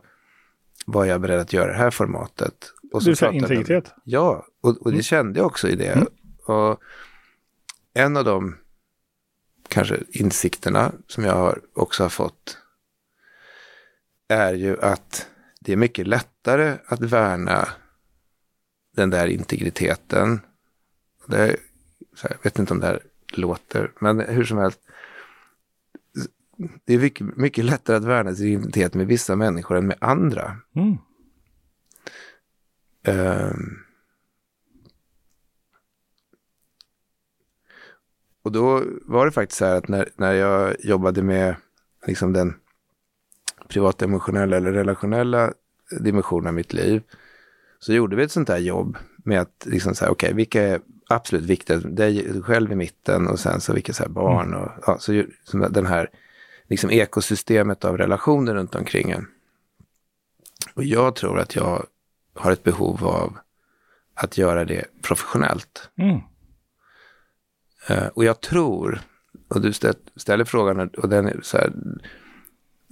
[0.85, 2.53] vad jag är beredd att göra i det här formatet.
[2.93, 3.93] Och säga pratade jag- integritet.
[4.03, 5.01] Ja, och, och det Mm.
[5.03, 5.87] kände jag också i det.
[5.91, 6.07] Mm.
[6.45, 6.79] Och
[7.93, 8.57] en av de
[9.73, 12.57] kanske insikterna som jag har också har fått
[14.27, 15.27] är ju att
[15.59, 17.67] det är mycket lättare att värna
[18.95, 20.39] den där integriteten.
[21.27, 21.57] Det
[22.21, 22.99] jag vet inte om det här
[23.33, 24.79] låter, men hur som helst.
[26.85, 30.57] Det är mycket, mycket lättare att värna sin identitet med vissa människor än med andra.
[30.75, 30.97] Mm.
[33.03, 33.83] Ehm.
[38.43, 41.55] Och då var det faktiskt så här att när, när jag jobbade med
[42.07, 42.53] liksom den
[43.67, 45.53] privata emotionella eller relationella
[45.99, 47.03] dimensionen av mitt liv
[47.79, 50.81] så gjorde vi ett sånt här jobb med att liksom så här, okej, vilka är
[51.09, 54.97] absolut viktigast, dig själv i mitten och sen så vilka så här barn och ja,
[54.99, 56.09] så som den här
[56.67, 59.27] liksom ekosystemet av relationer runt omkring en.
[60.73, 61.85] Och jag tror att jag
[62.35, 63.37] har ett behov av
[64.13, 65.89] att göra det professionellt.
[65.97, 66.19] Mm.
[67.87, 68.99] Eh, och jag tror,
[69.47, 71.73] och du stä- ställer frågan och den är så här,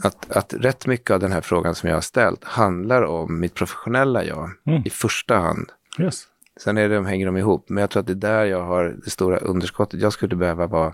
[0.03, 3.53] att, att rätt mycket av den här frågan som jag har ställt handlar om mitt
[3.53, 4.81] professionella jag Mm.
[4.85, 5.71] i första hand.
[5.99, 6.27] Yes.
[6.57, 8.95] Sen är det, hänger de ihop, men jag tror att det är där jag har
[9.03, 10.01] det stora underskottet.
[10.01, 10.93] Jag skulle behöva vara,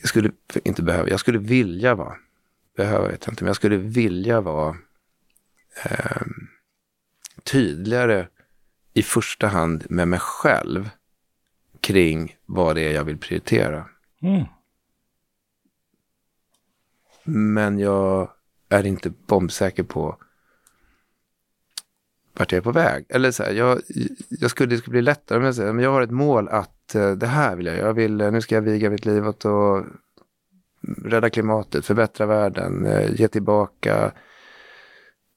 [0.00, 0.30] jag skulle
[0.64, 2.16] inte behöva, jag skulle vilja vara,
[2.76, 4.76] behöva vet jag inte, men jag skulle vilja vara
[5.82, 6.48] ehm,
[7.44, 8.28] tydligare
[8.94, 10.90] i första hand med mig själv
[11.82, 13.84] kring vad det är jag vill prioritera.
[14.22, 14.44] Mm.
[17.24, 18.30] Men jag
[18.68, 20.16] är inte bombsäker på
[22.38, 23.06] vart jag är på väg.
[23.08, 23.80] Eller så här, jag,
[24.28, 26.94] jag skulle, det skulle bli lättare om jag säger, men jag har ett mål att
[26.94, 27.76] eh, det här vill jag.
[27.76, 29.86] jag vill, eh, nu ska jag viga mitt liv åt att
[31.04, 34.12] rädda klimatet, förbättra världen, eh, ge tillbaka.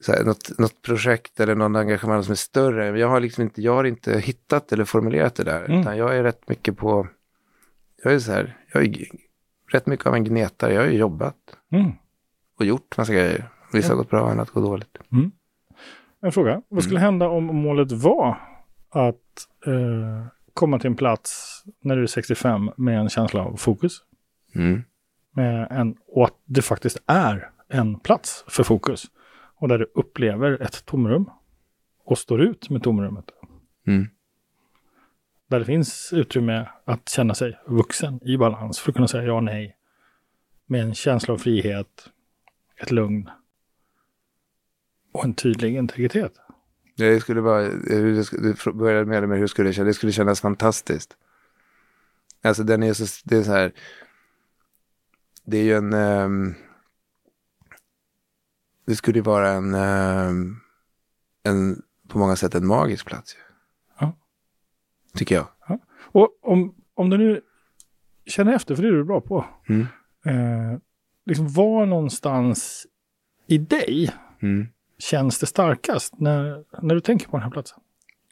[0.06, 3.00] Så här, något, något projekt eller någon engagemang som är större.
[3.00, 5.66] Jag har liksom inte, jag har inte hittat eller formulerat det där.
[5.66, 5.80] Mm.
[5.82, 7.08] Utan jag är rätt mycket på,
[8.04, 8.96] jag är så här, jag är
[9.72, 10.74] rätt mycket av en gnetare.
[10.74, 11.36] Jag har ju jobbat
[11.72, 11.92] Mm.
[12.60, 13.50] och gjort massa grejer.
[13.74, 14.98] Vissa har gått bra, annat går dåligt.
[16.22, 16.62] En fråga.
[16.68, 18.38] Vad skulle hända om målet var
[18.90, 19.16] att
[19.66, 23.98] eh, komma till en plats när du är 65 med en känsla av fokus?
[24.56, 24.84] Mm.
[25.32, 29.06] Med en, och att det faktiskt är en plats för fokus.
[29.66, 31.30] Och där du upplever ett tomrum
[32.04, 33.26] och står ut med tomrummet.
[33.88, 34.08] Mm.
[35.48, 39.34] Där det finns utrymme att känna sig vuxen i balans för att kunna säga ja
[39.34, 39.78] och nej.
[40.66, 42.10] Med en känsla av frihet,
[42.82, 43.30] ett lugn
[45.12, 46.34] och en tydlig integritet.
[46.98, 50.42] Det skulle vara, du började med det med hur skulle det kännas, det skulle kännas
[50.42, 51.18] fantastiskt.
[52.42, 53.72] Alltså den är så, det är så här,
[55.46, 56.56] det är ju en, um,
[58.86, 60.60] det skulle ju vara en, um,
[61.44, 63.36] en, på många sätt en magisk plats.
[64.00, 64.18] Ja.
[65.14, 65.48] Tycker jag.
[65.68, 65.80] Ja.
[66.02, 67.42] Och om, om du nu
[68.26, 69.46] känner efter, för det är du bra på.
[69.70, 69.82] Mm.
[70.26, 70.80] Eh,
[71.26, 72.88] liksom var någonstans
[73.48, 74.68] i dig Mm.
[74.98, 77.80] känns det starkast när, när du tänker på den här platsen?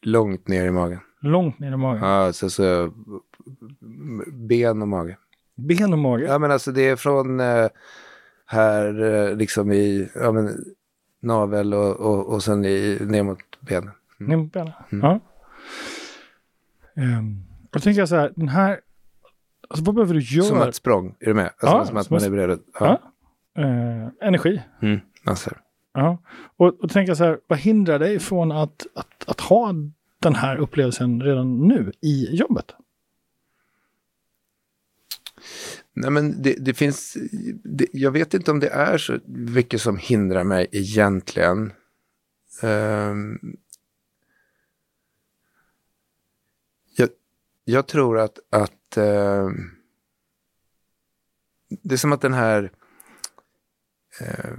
[0.01, 0.99] Långt ner i magen.
[1.21, 2.03] Långt ner i magen.
[2.03, 2.93] Ja, så, så,
[4.31, 5.17] ben och mage.
[5.55, 6.23] Ben och mage.
[6.25, 7.67] Ja, men alltså det är från eh,
[8.53, 10.57] här eh, liksom i ja, men,
[11.19, 13.91] navel och, och, och sen i, ner mot benen.
[14.17, 14.73] Ner mot benen.
[14.91, 15.05] Mm.
[15.05, 15.19] Ja.
[16.95, 18.79] Um, då tänker jag så här, den här...
[19.67, 20.45] Alltså vad behöver du göra?
[20.45, 21.45] Som ett språng, är du med?
[21.45, 22.59] Alltså, Ja, som att som man är beredd.
[22.79, 22.99] Ja.
[23.53, 23.61] Ja.
[23.61, 24.61] Eh, energi.
[24.81, 24.99] Mm.
[25.23, 25.49] Alltså.
[25.93, 26.17] Ja.
[26.57, 29.73] Och, och då tänker jag så här, vad hindrar dig från att, att, att ha
[30.19, 32.75] den här upplevelsen redan nu i jobbet?
[35.93, 37.17] Nej, men det, det finns...
[37.63, 41.73] Det, jag vet inte om det är så mycket som hindrar mig egentligen.
[42.63, 43.57] Um,
[46.95, 47.09] jag,
[47.65, 49.49] jag tror att, att uh,
[51.69, 52.71] det är som att den här
[54.21, 54.57] uh,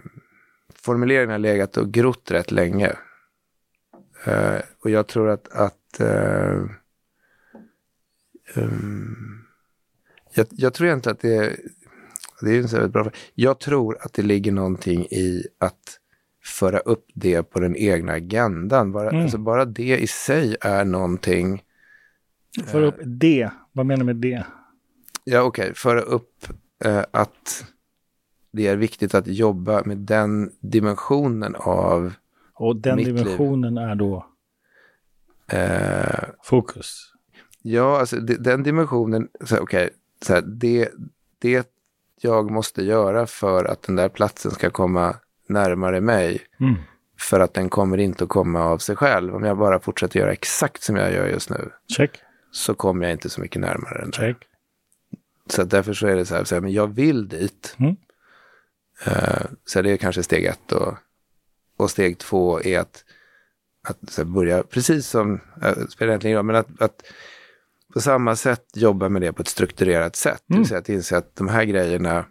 [0.75, 2.97] formuleringen har legat och grott rätt länge.
[4.29, 6.65] Uh, och jag tror att, att eh,
[10.35, 11.57] jag, jag tror inte att det är,
[12.41, 13.17] det är en så bra fråga.
[13.35, 16.01] Jag tror att det ligger någonting i att
[16.45, 18.93] föra upp det på den egna agendan.
[18.93, 19.23] Bara, Mm.
[19.23, 21.63] alltså bara det i sig är någonting.
[22.67, 24.45] För upp det, vad menar du med det?
[25.25, 26.47] Ja, okej, föra upp
[26.85, 27.65] eh, att
[28.53, 32.13] det är viktigt att jobba med den dimensionen av
[32.55, 33.17] Och den Mitt liv.
[33.17, 34.27] dimensionen är då
[35.49, 37.13] eh, fokus.
[37.63, 39.29] Ja, alltså den dimensionen,
[39.61, 39.91] okej,
[40.25, 40.89] så här, det,
[41.39, 41.69] det
[42.21, 45.17] jag måste göra för att den där platsen ska komma
[45.49, 46.75] närmare mig, Mm.
[47.21, 49.35] för att den kommer inte att komma av sig själv.
[49.35, 53.13] Om jag bara fortsätter göra exakt som jag gör just nu, Check, så kommer jag
[53.13, 54.19] inte så mycket närmare den där.
[54.19, 54.37] check.
[55.47, 57.77] Så därför så är det så här, så här men jag vill dit.
[57.79, 57.97] Mm.
[59.07, 60.95] Eh, så det är kanske steg ett och,
[61.77, 63.05] och steg två är att,
[63.83, 67.03] att börja, precis som, äh, spelar egentligen roll, men att, att
[67.95, 70.43] på samma sätt jobba med det på ett strukturerat sätt.
[70.47, 70.61] Det Mm.
[70.63, 72.25] vill säga att inse att de här grejerna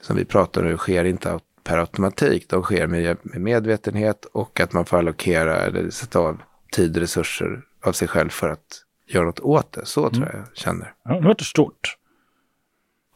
[0.00, 2.48] som vi pratar nu sker inte per automatik.
[2.48, 7.00] De sker med, med medvetenhet och att man får allokera eller sätta av tid och
[7.00, 9.86] resurser av sig själv för att göra något åt det.
[9.86, 10.92] Så tror jag jag känner.
[11.04, 11.96] Ja, det stort.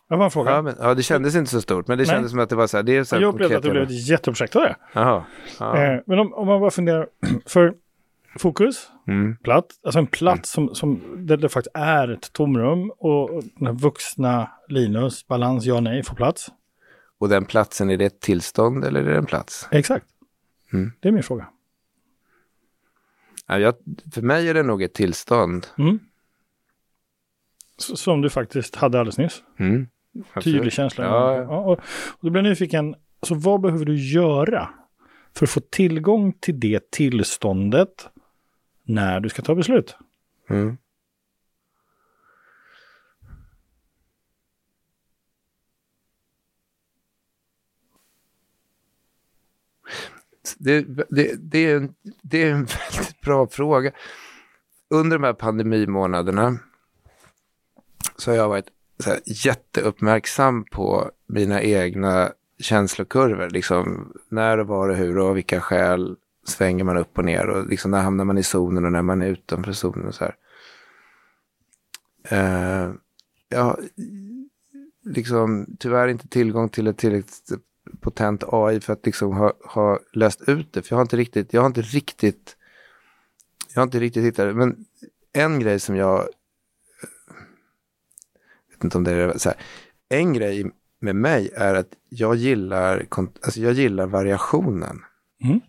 [0.08, 0.50] Jag har en fråga.
[0.50, 2.14] Ja, men, ja, det kändes inte så stort, men det Nej.
[2.14, 2.82] kändes som att det var så här.
[2.85, 4.76] Det är så här jag upplevde att det blev ett jätteprojekt av det.
[4.92, 5.24] Jaha.
[5.58, 5.76] Ja.
[5.85, 7.06] Eh, men om, om man bara funderar,
[7.46, 7.74] för
[8.38, 9.36] fokus, Mm.
[9.36, 13.74] platt, alltså en plats som, som där det faktiskt är ett tomrum och den här
[13.74, 16.48] vuxna Linus, balans ja nej, får plats.
[17.18, 19.68] Och den platsen, är det ett tillstånd eller är det en plats?
[19.70, 20.06] Exakt.
[20.72, 20.92] Mm.
[21.00, 21.48] Det är min fråga.
[23.46, 23.74] Ja, jag,
[24.14, 25.66] för mig är det nog ett tillstånd.
[25.78, 25.98] Mm.
[27.76, 29.42] Som du faktiskt hade alldeles nyss.
[29.58, 29.88] Mm.
[30.42, 31.04] Tydlig känsla.
[31.04, 31.58] Ja, ja.
[31.58, 31.80] och, och
[32.20, 34.68] då blir jag nyfiken, så vad behöver du göra
[35.36, 38.08] för att få tillgång till det tillståndet
[38.83, 39.97] när du ska ta beslut?
[40.51, 40.77] Mm.
[50.59, 52.64] Det, det, det, är en, det är en
[52.97, 53.92] väldigt bra fråga.
[54.90, 56.59] Under de här pandemimånaderna
[58.16, 58.68] så har jag varit
[58.99, 63.51] så här, jätteuppmärksam på mina egna känslokurvor.
[63.51, 67.46] Liksom, när och var och hur och av vilka skäl svänger man upp och ner
[67.46, 70.24] och liksom, när hamnar man i zonen och när man är utanför zonen och så
[70.24, 70.37] här.
[72.24, 72.94] Eh, uh,
[73.48, 73.81] jag har
[75.05, 77.52] liksom tyvärr inte tillgång till ett tillräckligt
[78.00, 80.83] potent AI för att liksom ha, ha löst ut det.
[80.83, 82.57] För jag har inte riktigt, jag har inte riktigt,
[83.74, 84.55] jag har inte riktigt hittat det.
[84.55, 84.85] Men
[85.33, 86.18] en grej som jag,
[88.70, 89.59] vet inte om det är så här,
[90.09, 93.07] en grej med mig är att jag gillar,
[93.42, 95.02] alltså jag gillar variationen.
[95.44, 95.61] Mm.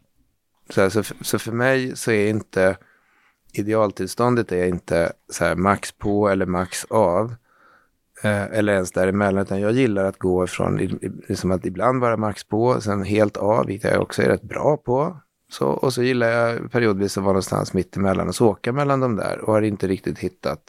[0.70, 2.78] Så, här, så, för, så för mig så är inte
[3.54, 7.36] idealtillståndet är inte så här max på eller max av.
[8.24, 10.48] Eh, eller ens däremellan, utan jag gillar att gå
[10.80, 14.42] i- liksom att ibland vara max på, sen helt av, vilket jag också är rätt
[14.42, 15.18] bra på.
[15.50, 19.00] Så, och så gillar jag periodvis att vara någonstans mitt emellan och så åka mellan
[19.00, 20.60] de där och har inte riktigt hittat.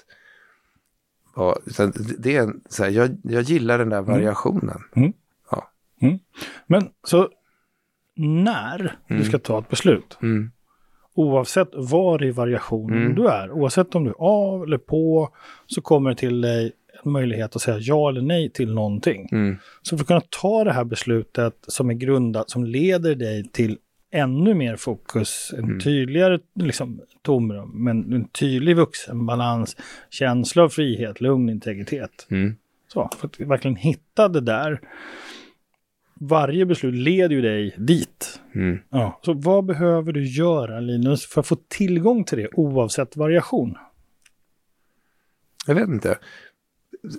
[1.67, 4.81] utan det- är en, så här, jag, jag gillar den där variationen.
[6.67, 7.29] Men så
[8.17, 10.51] när du ska ta ett beslut, Mm.
[11.15, 13.15] oavsett var i variationen Mm.
[13.15, 15.29] du är, oavsett om du är av eller på,
[15.67, 16.73] så kommer det till dig
[17.05, 19.29] en möjlighet att säga ja eller nej till någonting.
[19.33, 19.57] Mm.
[19.83, 23.79] Så för att kunna ta det här beslutet som är grundat, som leder dig till
[24.13, 25.81] ännu mer fokus, en Mm.
[25.81, 29.77] tydligare liksom, tomrum, men en tydlig vuxenbalans,
[30.11, 32.27] känsla av frihet, lugn, integritet.
[32.31, 32.57] Mm.
[32.89, 34.81] Så, för att verkligen hitta det där.
[36.15, 38.41] Varje beslut leder ju dig dit.
[38.55, 38.79] Mm.
[38.89, 39.21] Ja.
[39.23, 43.77] Så vad behöver du göra Linus för att få tillgång till det oavsett variation?
[45.67, 46.19] Jag vet inte.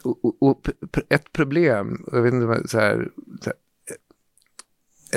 [0.03, 0.69] Och, och, och
[1.09, 3.09] ett problem, jag vet inte, så här,
[3.41, 3.53] så här,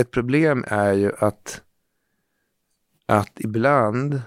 [0.00, 1.62] ett problem är ju att,
[3.06, 4.22] att ibland,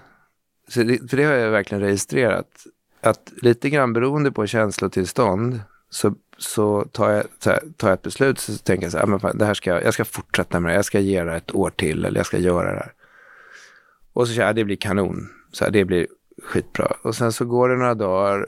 [0.68, 2.66] så det, för det har jag verkligen registrerat,
[3.00, 5.60] att lite grann beroende på känslotillstånd
[5.90, 9.04] så, så, tar, jag, så här, tar jag ett beslut så tänker jag så här,
[9.04, 11.24] ah, men fan, det här ska, jag jag ska fortsätta med det, jag ska ge
[11.24, 12.92] det ett år till eller jag ska göra det här.
[14.12, 16.06] Och så känner jag, ah, det blir kanon, så här, det blir
[16.42, 16.92] skitbra.
[17.02, 18.46] Och sen så går det några dagar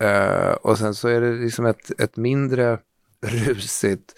[0.00, 2.78] Eh, och sen så är det liksom ett, ett mindre
[3.26, 4.14] rusigt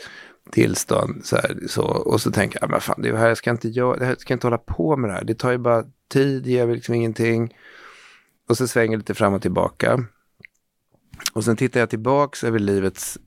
[0.50, 1.20] tillstånd.
[1.24, 3.50] Så här, så, och så tänker jag, ah, men fan, det är här jag ska
[3.50, 5.24] inte göra, det här jag ska inte hålla på med det här.
[5.24, 7.56] Det tar ju bara tid, det ger liksom ingenting.
[8.48, 10.04] Och så svänger det lite fram och tillbaka.
[11.32, 13.18] Och sen tittar jag tillbaks över livets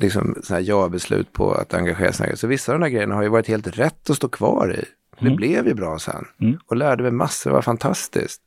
[0.00, 2.36] liksom, ja-beslut på att engagera sig.
[2.36, 4.84] Så vissa av de här grejerna har ju varit helt rätt att stå kvar i.
[5.18, 5.36] Det Mm.
[5.36, 6.24] blev ju bra sen.
[6.40, 6.58] Mm.
[6.66, 8.40] Och lärde mig massor, det var fantastiskt.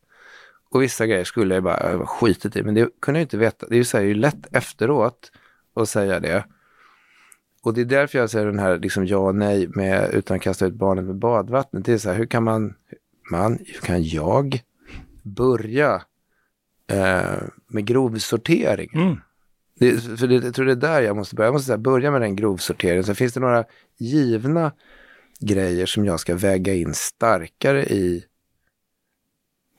[0.70, 3.66] Och vissa grejer skulle jag bara jag skitit i, men det kunde jag inte veta.
[3.70, 5.32] Det är ju så här, det är lätt efteråt
[5.76, 6.46] att säga det.
[7.64, 10.44] Och det är därför jag säger den här liksom ja och nej med utan att
[10.44, 11.86] kasta ut barnet med badvattnet.
[11.86, 12.74] Det är så här, hur kan man,
[13.32, 14.62] man, hur kan jag
[15.24, 16.02] börja
[16.88, 18.90] eh, med grovsortering?
[18.94, 19.18] Mm.
[19.80, 21.48] Det, för det, jag tror det är där jag måste börja.
[21.48, 23.04] Jag måste här, börja med den grovsorteringen.
[23.04, 23.66] Sen finns det några
[23.98, 24.72] givna
[25.40, 28.24] grejer som jag ska väga in starkare i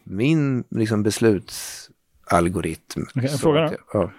[0.05, 3.03] min liksom, beslutsalgoritm.
[3.15, 3.77] Okej, en fråga då.
[3.93, 4.11] Ja.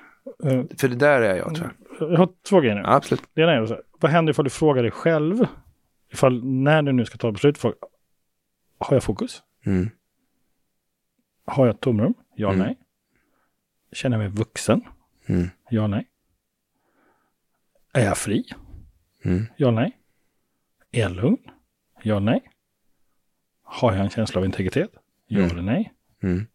[0.49, 2.11] Eh, För det där är jag tror jag.
[2.11, 2.81] Jag har två grejer nu.
[2.81, 3.23] Ja, absolut.
[3.33, 5.45] Det ena är så här, vad händer ifall du frågar dig själv,
[6.13, 7.75] ifall när du nu ska ta beslut, fråga,
[8.77, 9.41] har jag fokus?
[9.65, 9.89] Mm.
[11.49, 12.13] Har jag tomrum?
[12.35, 12.59] Ja, Mm.
[12.67, 12.77] nej.
[13.91, 14.81] Känner jag mig vuxen?
[15.25, 15.47] Mm.
[15.69, 16.07] Ja, nej.
[17.93, 18.45] Är jag fri?
[19.23, 19.45] Mm.
[19.57, 19.97] Ja, nej.
[20.91, 21.37] Är jag lugn?
[22.03, 22.51] Ja, nej.
[23.63, 24.91] Har jag en känsla av integritet?
[25.27, 25.51] Ja Mm.
[25.51, 25.93] eller nej?
[26.23, 26.47] Mm.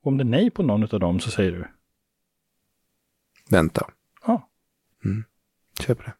[0.00, 1.68] Om det är nej på någon av dem så säger du
[3.50, 3.90] Vänta.
[4.26, 4.48] ja.
[5.80, 6.12] Köper det.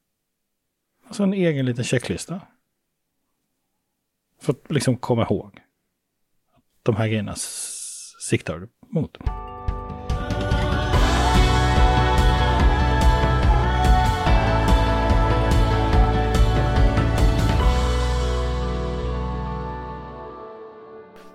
[1.07, 2.41] Alltså en egen liten checklista.
[4.41, 5.61] För att liksom komma ihåg.
[6.83, 7.35] De här grejerna
[8.29, 9.19] siktar du mot.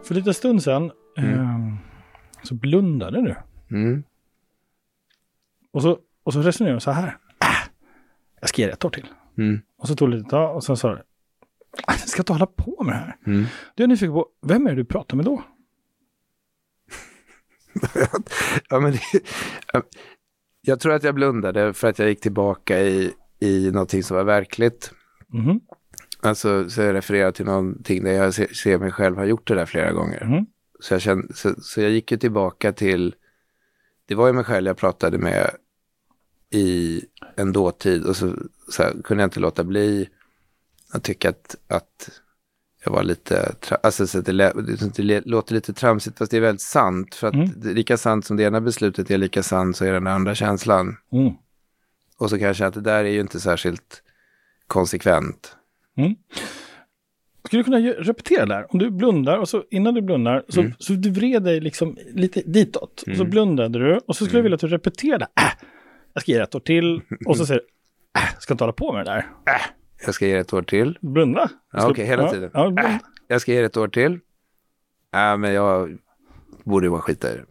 [0.03, 1.33] För lite stund sedan Mm.
[1.39, 1.73] eh,
[2.43, 3.35] så blundade du.
[3.75, 4.03] Mm.
[5.71, 7.07] Och så, och så resonerade du så här.
[7.41, 7.69] Äh,
[8.39, 9.05] jag ska ge det ett år till.
[9.37, 9.61] Mm.
[9.77, 10.95] Och så tog det lite tag och sen sa du.
[11.87, 13.15] "Ah, Jag ska inte hålla på med det här.
[13.25, 13.45] Mm.
[13.75, 15.43] Du är nyfiken på, vem är det du pratar med då?
[18.69, 18.93] Ja, men
[20.61, 24.23] jag tror att jag blundade för att jag gick tillbaka i, i någonting som var
[24.23, 24.91] verkligt.
[25.33, 25.59] Mhm,
[26.21, 29.55] Alltså, så jag refererar till någonting där jag ser, ser mig själv ha gjort det
[29.55, 30.25] där flera gånger.
[30.25, 30.45] mhm,
[30.79, 33.15] Så jag, kände, så, så jag gick ju tillbaka till,
[34.05, 35.49] det var ju mig själv jag pratade med
[36.49, 37.01] i
[37.35, 38.33] en dåtid och så,
[38.69, 40.09] så här, kunde jag inte låta bli
[40.93, 42.09] att tycka att, att
[42.85, 44.53] jag var lite, alltså så det, lä,
[44.97, 47.15] det låter lite tramsigt fast det är väldigt sant.
[47.15, 47.49] För att Mm.
[47.63, 50.97] lika sant som det ena beslutet är lika sant så är den andra känslan.
[51.11, 51.33] mm.
[52.19, 54.03] Och så kanske att det där är ju inte särskilt
[54.67, 55.55] konsekvent.
[57.45, 58.65] Skulle du kunna repetera där?
[58.73, 60.73] Om du blundar och så innan du blundar så, Mm.
[60.79, 63.03] så du vred dig liksom lite ditåt.
[63.07, 63.29] Och så Mm.
[63.29, 65.27] blundade du och så skulle jag vilja att du repeterade.
[65.39, 65.43] Äh,
[66.13, 67.01] jag ska ge det ett år till.
[67.25, 67.65] Och så säger du,
[68.21, 69.25] äh, jag ska inte hålla på med det där.
[70.05, 70.97] Jag ska ge det ett år till.
[71.01, 71.49] Blunda.
[71.73, 72.51] Ja, okej, hela tiden.
[72.53, 72.83] Ja.
[72.83, 74.19] Äh, jag ska ge det ett år till.
[75.13, 75.97] Nej, men jag
[76.63, 77.45] borde ju bara skita i det.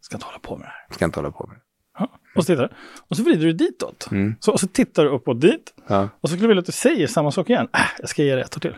[0.00, 0.94] Ska inte hålla på med det här.
[0.94, 1.62] Ska inte hålla på med det.
[1.98, 2.10] Ja.
[2.34, 2.74] Och så tittar du.
[3.08, 4.08] Och så vrider du ditåt.
[4.10, 4.34] Mm.
[4.40, 5.74] Så, och så tittar du uppåt dit.
[5.86, 6.08] Ja.
[6.20, 7.68] Och så skulle jag vilja att du säger samma sak igen.
[7.74, 8.74] Äh, jag ska ge det ett år till.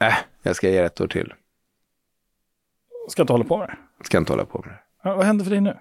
[0.00, 1.32] Äh, jag ska ge det ett år till.
[3.08, 4.04] Ska inte hålla på med det.
[4.04, 4.78] Ska inte hålla på med det.
[5.02, 5.76] Ja, vad händer för dig nu?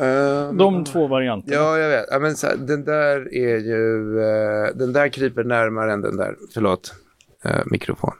[0.00, 1.54] Ehm, De två varianterna.
[1.56, 2.06] Ja, jag vet.
[2.10, 4.20] Ja, men så, den där är ju...
[4.20, 6.36] eh, den där kryper närmare än den där.
[6.54, 6.94] Förlåt.
[7.44, 8.12] Eh, mikrofon.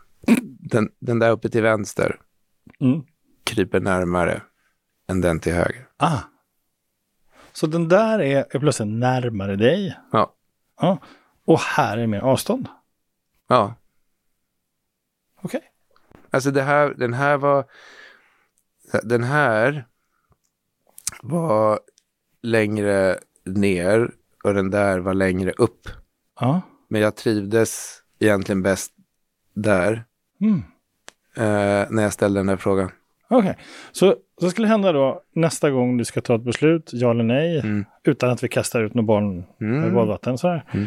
[0.60, 2.20] Den, den där uppe till vänster
[2.80, 3.02] Mm.
[3.44, 4.42] kryper närmare
[5.08, 5.88] än den till höger.
[5.96, 6.18] Ah.
[7.52, 9.96] Så den där är, är plötsligt närmare dig.
[10.12, 10.34] Ja.
[10.80, 10.98] Ja.
[11.46, 12.68] Och här är mer avstånd.
[13.48, 13.74] Ja.
[15.42, 15.62] Okej.
[16.30, 17.64] Alltså det här, den här var...
[19.02, 19.86] Den här
[21.22, 21.80] var
[22.42, 24.10] längre ner
[24.44, 25.88] och den där var längre upp.
[26.40, 26.60] Ja.
[26.88, 28.92] Men jag trivdes egentligen bäst
[29.54, 30.04] där
[30.40, 30.58] Mm.
[31.36, 32.90] eh, när jag ställde den där frågan.
[33.28, 33.56] Okej,
[33.92, 37.58] så så skulle hända då nästa gång du ska ta ett beslut, ja eller nej,
[37.60, 37.84] Mm.
[38.04, 39.94] utan att vi kastar ut något barn med Mm.
[39.94, 40.64] badvatten så här.
[40.72, 40.86] Mm.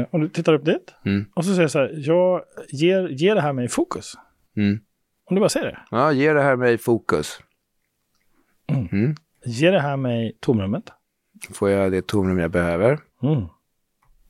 [0.00, 1.24] Eh, om du tittar upp dit Mm.
[1.34, 4.14] och så säger jag så här, jag ger, ger det här mig fokus.
[4.56, 4.80] Mm.
[5.24, 5.78] Om du bara säger det.
[5.90, 7.40] Ja, ge det här mig fokus.
[9.46, 10.90] Ger det här mig tomrummet?
[11.50, 13.00] Får jag det tomrum jag behöver?
[13.22, 13.44] Mm.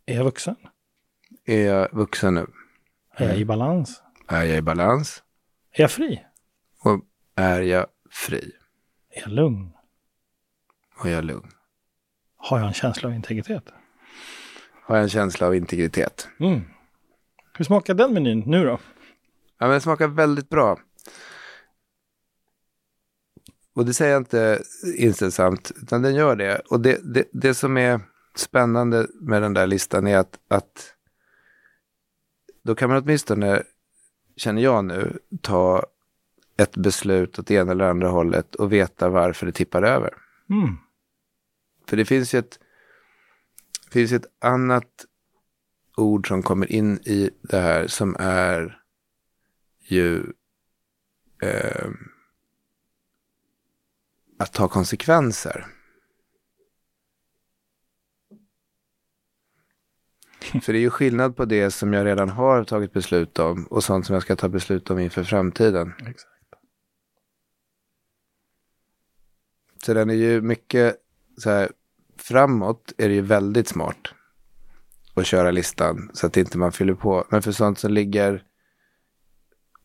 [0.06, 0.56] Är jag vuxen?
[1.44, 2.46] Är jag vuxen nu?
[3.16, 4.02] Är jag i balans?
[4.28, 5.22] Är jag i balans?
[5.72, 6.24] Är jag fri?
[6.80, 7.04] Och
[7.34, 8.52] är jag fri?
[9.10, 9.72] Är jag lugn?
[10.98, 11.50] Och är jag lugn?
[12.36, 13.64] Har jag en känsla av integritet?
[14.82, 16.28] Har jag en känsla av integritet?
[16.40, 16.60] Mm.
[17.52, 18.78] Hur smakar den menyn nu då?
[19.58, 20.78] Ja, men det smakar väldigt bra.
[23.76, 24.62] Och det säger jag inte
[24.96, 26.58] inställsamt, utan den gör det.
[26.58, 28.00] Och det, det, det som är
[28.34, 30.94] spännande med den där listan är att, att
[32.62, 33.62] då kan man åtminstone,
[34.36, 35.86] känner jag nu, ta
[36.56, 40.14] ett beslut åt ena eller andra hållet och veta varför det tippar över.
[40.50, 40.76] Mm.
[41.86, 42.58] För det finns ju ett,
[43.84, 45.04] det finns ett annat
[45.96, 48.80] ord som kommer in i det här som är
[49.78, 50.32] ju
[51.42, 51.90] eh,
[54.38, 55.66] att ta konsekvenser.
[60.62, 63.84] För det är ju skillnad på det som jag redan har tagit beslut om och
[63.84, 65.92] sånt som jag ska ta beslut om inför framtiden.
[65.98, 66.32] Exakt.
[69.84, 70.96] Så den är ju mycket
[71.38, 71.72] så här,
[72.16, 74.14] framåt är det ju väldigt smart
[75.14, 77.26] att köra listan så att inte man fyller på.
[77.30, 78.42] Men för sånt som ligger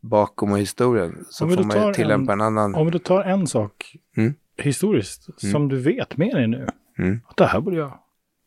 [0.01, 2.75] bakom och historien så får man ju tillämpa en, annan.
[2.75, 4.33] Om du tar en sak Mm.
[4.57, 6.67] historiskt som du vet med dig nu.
[6.97, 7.21] Mm.
[7.27, 7.99] Att det här borde jag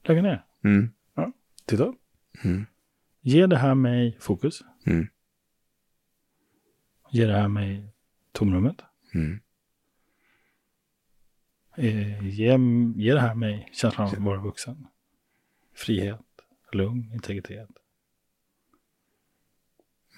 [0.05, 0.45] lägga ner.
[0.65, 0.91] Mm.
[1.67, 1.97] Titta upp.
[2.45, 2.67] Mm.
[3.21, 4.63] Ger det här mig fokus?
[4.87, 5.07] Mm.
[7.11, 7.93] Ger det här mig
[8.33, 8.77] tomrummet?
[9.15, 9.41] Mm.
[11.77, 12.59] Eh, ger,
[12.97, 14.87] ger det här mig känslan av att vara vuxen?
[15.75, 16.21] Frihet,
[16.73, 17.69] lugn, integritet.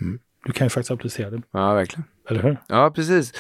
[0.00, 0.18] Mm.
[0.46, 2.04] Du kan ju faktiskt applicera det, Ja, verkligen.
[2.30, 2.56] eller hur?
[2.68, 3.32] Ja, precis.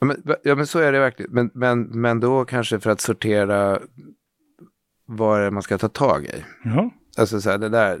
[0.00, 1.32] Ja men, ja, men så är det verkligen.
[1.32, 3.80] Men, men, men då kanske för att sortera
[5.06, 6.44] vad det är man ska ta tag i.
[6.64, 6.90] Ja.
[7.18, 8.00] Alltså så här, det där,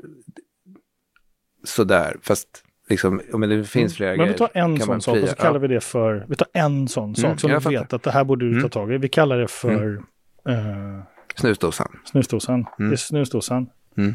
[1.64, 4.18] sådär, fast liksom, men det finns flera Mm.
[4.26, 4.48] Men vi grejer.
[4.48, 5.58] tar en sån sak och så kallar Ja.
[5.58, 7.70] vi det för, vi tar en sån sak Mm, som vi fattar.
[7.70, 8.70] vet att det här borde du ta Mm.
[8.70, 8.98] tag i.
[8.98, 10.02] Vi kallar det för
[10.48, 11.02] eh,
[11.36, 11.98] Snusdosan.
[12.04, 12.66] snusdosan.
[12.78, 12.90] Mm.
[12.90, 13.66] Det är snusdosan.
[13.96, 14.14] Mm.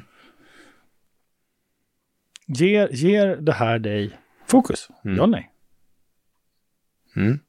[2.56, 4.90] Ger, ger det här dig fokus?
[5.06, 5.18] Mm.
[5.18, 5.52] Ja, nej.
[7.16, 7.40] Mm.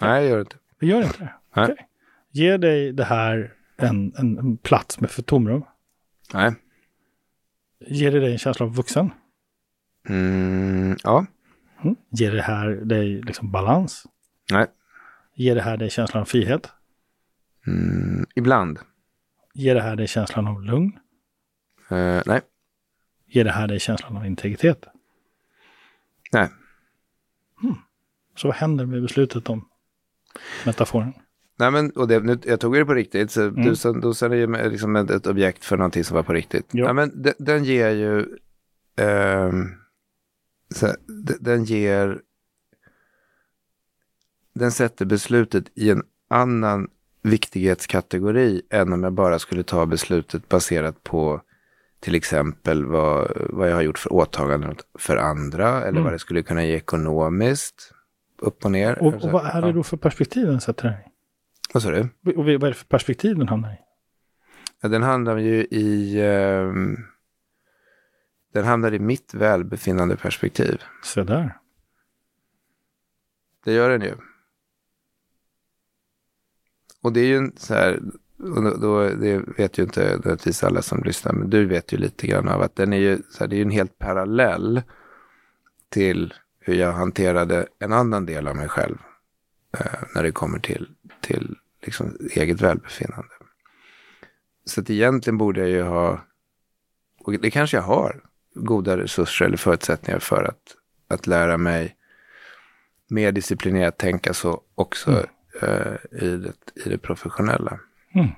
[0.00, 0.56] Nej, det gör det inte.
[0.78, 1.62] Vi gör inte det.
[1.62, 1.88] Okej.
[2.30, 5.64] Ger dig det här en, en, en plats med för tomrum?
[6.34, 6.54] Nej.
[7.86, 9.10] Ger det dig en känsla av vuxen?
[10.08, 11.26] Mm, ja.
[11.82, 11.96] Mm.
[12.10, 14.06] Ger det här dig liksom balans?
[14.50, 14.66] Nej.
[15.34, 16.70] Ger det här dig känslan av frihet?
[17.66, 18.78] Mm, ibland.
[19.54, 20.92] Ger det här dig känslan av lugn?
[21.90, 22.40] Eh, nej.
[23.28, 24.84] Ger det här dig känslan av integritet?
[26.32, 26.48] Nej.
[28.36, 29.68] Så vad händer med beslutet om
[30.66, 31.12] metaforen?
[31.58, 33.30] Nej, men och det, nu, jag tog det på riktigt.
[33.30, 33.64] Så Mm.
[33.64, 36.66] dosan, dosan är ju med- liksom ett, ett objekt för någonting som var på riktigt.
[36.72, 36.84] Ja.
[36.86, 36.92] Ja.
[36.92, 38.36] men den, den ger ju...
[38.96, 39.66] ehm,
[40.74, 40.86] så,
[41.26, 42.20] de- den ger...
[44.54, 46.88] Den sätter beslutet i en annan
[47.22, 51.42] viktighetskategori än om jag bara skulle ta beslutet baserat på
[52.00, 56.02] till exempel vad, vad jag har gjort för åtaganden för andra eller Mm.
[56.04, 57.92] vad det skulle kunna ge ekonomiskt.
[58.40, 59.02] Upp och ner.
[59.02, 61.02] Och, och vad är det då för perspektiv den sätter den i?
[61.72, 62.00] Vad sa du?
[62.36, 63.76] Och vad är det för perspektiv den hamnar i?
[64.80, 66.20] Ja, den hamnar ju i...
[66.20, 66.96] ehm,
[68.52, 70.82] den hamnar i mitt välbefinnande perspektiv.
[71.02, 71.58] Så där.
[73.64, 74.14] Det gör den ju.
[77.02, 78.00] Och det är ju en så här...
[78.38, 81.96] Och då, då, det vet ju inte nödvändigtvis alla som lyssnar, men du vet ju
[81.96, 84.82] lite grann av att den är ju, så här, det är ju en helt parallell
[85.88, 88.96] till hur jag hanterade en annan del av mig själv
[89.78, 90.88] eh, när det kommer till,
[91.20, 93.32] till liksom eget välbefinnande.
[94.64, 96.20] Så att egentligen borde jag ju ha,
[97.20, 98.24] och det kanske jag har,
[98.54, 100.76] goda resurser eller förutsättningar för att,
[101.08, 101.96] att lära mig
[103.08, 105.26] mer disciplinerat tänka så också Mm.
[105.82, 107.80] eh, i, det, i det professionella.
[108.14, 108.28] Mm.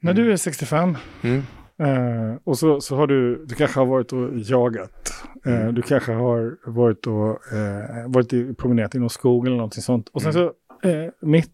[0.00, 1.42] När du är 65, Mm.
[1.80, 5.12] Uh, och så, så har du, du kanske har varit och jagat.
[5.46, 9.82] Uh, du kanske har varit och uh, varit i, promenerat i någon skog eller någonting
[9.82, 10.08] sånt.
[10.08, 10.44] Och sen mm.
[10.46, 10.52] så
[11.26, 11.50] mitt,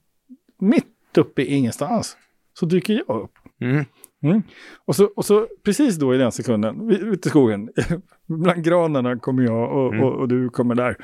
[0.59, 2.17] mitt uppe i ingenstans
[2.55, 3.33] så dyker jag upp.
[3.61, 3.85] Mm.
[4.23, 4.43] Mm.
[4.85, 7.71] Och, så, och så precis då i den sekunden, ute i skogen,
[8.27, 10.05] bland granarna kommer jag och, mm.
[10.05, 10.97] och, och, du kommer där.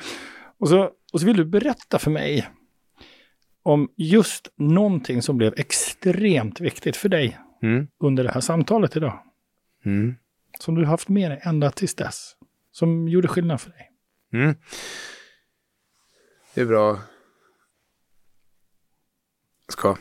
[0.59, 2.49] Och så, och så vill du berätta för mig
[3.69, 7.87] om just någonting som blev extremt viktigt för dig mm.
[7.99, 9.23] under det här samtalet idag.
[9.85, 10.15] Mm.
[10.59, 12.35] Som du haft med dig ända tills dess.
[12.71, 13.91] Som gjorde skillnad för dig.
[14.33, 14.55] Mm.
[16.53, 16.99] Det är bra.
[19.67, 19.97] Ska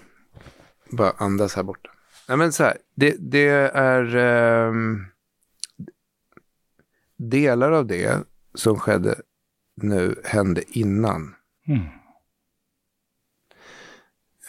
[0.91, 1.91] bara andas här borta.
[2.29, 4.73] Nej men så här, det, det är eh,
[7.17, 9.21] delar av det som skedde
[9.75, 11.35] nu hände innan.
[11.67, 11.98] Mm.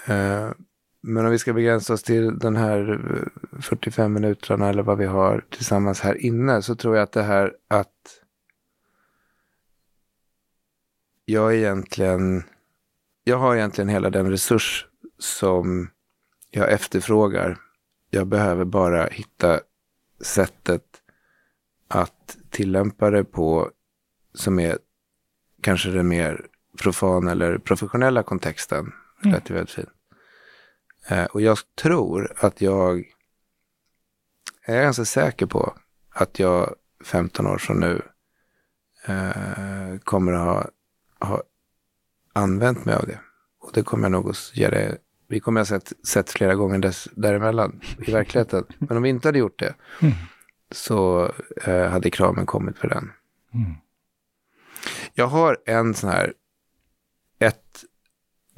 [0.06, 0.52] Eh,
[1.02, 2.92] men om vi ska begränsa oss till den här
[3.54, 7.24] eh, 45 minuterna eller vad vi har tillsammans här inne så tror jag att det
[7.24, 8.22] här att
[11.26, 12.44] jag egentligen,
[13.24, 14.88] jag har egentligen hela den resurs
[15.18, 15.90] som
[16.52, 17.58] jag efterfrågar.
[18.10, 19.60] Jag behöver bara hitta
[20.22, 20.84] sättet
[21.88, 23.72] att tillämpa det på
[24.34, 24.78] som är
[25.62, 26.46] kanske den mer
[26.82, 28.92] profana eller professionella kontexten.
[29.24, 29.90] Det är väldigt fint.
[31.08, 33.04] Eh, och jag tror att jag,
[34.66, 35.74] jag är ganska säker på
[36.10, 38.02] att jag 15 år från nu
[39.06, 40.46] eh, kommer att
[41.20, 41.44] ha, ha
[42.34, 43.20] använt mig av det.
[43.60, 44.98] Och det kommer jag nog att ge det.
[45.28, 48.66] Vi kommer att ha sett, sett flera gånger dess, däremellan i verkligheten.
[48.78, 50.14] Men om vi inte hade gjort det mm.
[50.72, 51.32] så
[51.64, 53.12] eh, hade kraven kommit för den.
[53.54, 53.74] Mm.
[55.14, 56.34] Jag har en sån här,
[57.40, 57.84] ett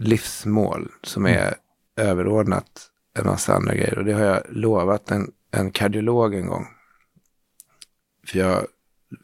[0.02, 1.54] livsmål som är mm
[1.96, 3.98] överordnat en massa andra grejer.
[3.98, 6.68] Och det har jag lovat en, en kardiolog en gång.
[8.28, 8.68] För jag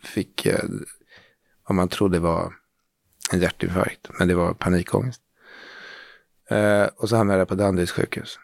[0.03, 0.63] fick eh,
[1.67, 2.53] vad man trodde var
[3.32, 5.21] en hjärtinfarkt, men det var panikångest.
[6.49, 8.39] Eh, och så hamnade jag på Danderyds sjukhus.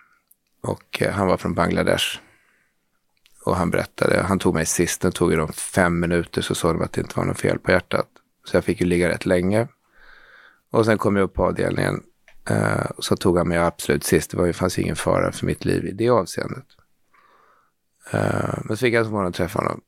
[0.61, 2.19] Och eh, han var från Bangladesh.
[3.45, 6.75] Och han berättade, han tog mig sist, det tog ju de fem minuter så såg
[6.75, 8.07] de att det inte var något fel på hjärtat.
[8.45, 9.67] Så jag fick ju ligga rätt länge.
[10.71, 12.03] Och sen kom jag upp på avdelningen
[12.51, 14.31] Uh, så tog han mig absolut sist.
[14.31, 16.65] Det var ju, fanns ingen fara för mitt liv i det avseendet.
[18.13, 19.81] Uh, men så fick jag så morgon träffa honom.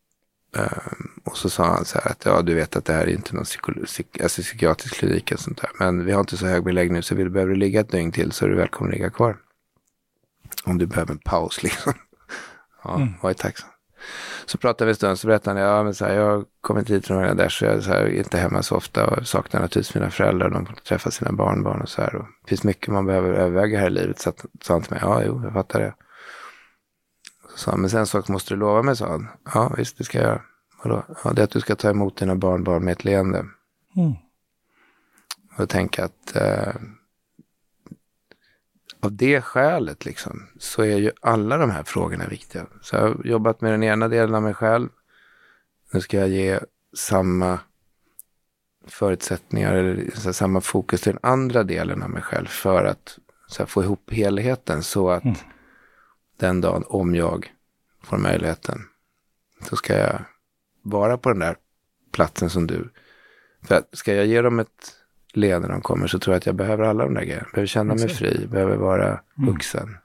[0.58, 0.94] Uh,
[1.24, 3.36] och så sa han så här att ja, du vet att det här är inte
[3.36, 5.70] någon psyk alltså, psykiatrisk klinik och sånt där.
[5.80, 8.32] Men vi har inte så hög beläggning så vill, behöver du ligga ett dygn till
[8.32, 9.38] så är du välkommen att ligga kvar.
[10.64, 11.94] Om du behöver en paus liksom.
[12.84, 13.14] ja, mm.
[13.22, 13.70] var ju tacksam.
[14.46, 16.90] Så pratade vi en stund så berättade han, ja men så här, jag har kommit
[16.90, 19.96] hit från Bangladesh och jag är så här, inte hemma så ofta och saknar naturligtvis
[19.96, 20.50] mina föräldrar.
[20.50, 22.16] De får träffa sina barnbarn och så här.
[22.16, 24.20] Och det finns mycket man behöver överväga här i livet.
[24.20, 25.94] Så att, sa han till mig, ja jo, jag fattar det.
[27.50, 29.28] Så sa han, men sen sak måste du lova mig, sa han.
[29.54, 30.42] Ja visst, det ska jag göra.
[30.84, 31.04] Vadå?
[31.24, 33.46] Ja, det är att du ska ta emot dina barnbarn med ett leende.
[33.96, 34.14] Mm.
[35.58, 36.74] Och tänka att eh,
[39.06, 42.66] av det skälet liksom, så är ju alla de här frågorna viktiga.
[42.82, 44.90] Så jag har jobbat med den ena delen av mig själv.
[45.94, 46.60] Nu ska jag ge
[46.98, 47.60] samma
[48.88, 53.20] förutsättningar eller här, samma fokus till den andra delen av mig själv för att
[53.58, 55.36] här, få ihop helheten så att mm.
[56.38, 57.54] den dagen om jag
[58.04, 58.82] får möjligheten
[59.70, 60.26] så ska jag
[60.82, 61.58] vara på den där
[62.12, 62.90] platsen som du.
[63.64, 64.96] För att ska jag ge dem ett
[65.38, 67.48] le när de kommer så tror jag att jag behöver alla de där grejerna.
[67.54, 69.52] Behöver känna mig fri, behöver vara mm.
[69.52, 69.84] vuxen.
[69.84, 69.98] Mm.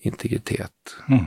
[0.00, 0.72] Integritet.
[1.08, 1.24] Mm.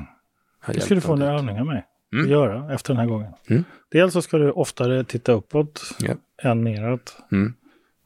[0.67, 2.25] Det ska du få en övning av mig mm.
[2.25, 3.33] att göra efter den här gången.
[3.47, 3.63] Mm.
[3.91, 6.17] Dels så ska du oftare titta uppåt yeah.
[6.43, 7.17] än neråt.
[7.31, 7.53] Mm.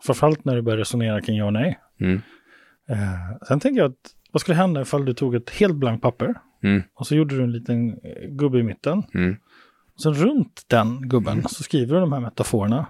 [0.04, 1.80] Framförallt när du börjar resonera kring ja och nej.
[2.00, 2.22] Mm.
[2.90, 6.36] Eh, sen tänker jag att vad skulle hända ifall du tog ett helt blankt papper
[6.64, 6.84] mm.
[6.94, 9.04] och så gjorde du en liten eh, gubbe i mitten.
[9.14, 9.38] Mm.
[9.96, 12.86] Och sen runt den gubben så skriver du de här metaforerna.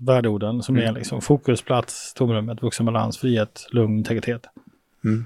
[0.00, 0.88] Värdeorden som mm.
[0.88, 4.46] är liksom fokus, plats, tomrummet, vuxenbalans, frihet, lugn, integritet.
[5.04, 5.24] Mm.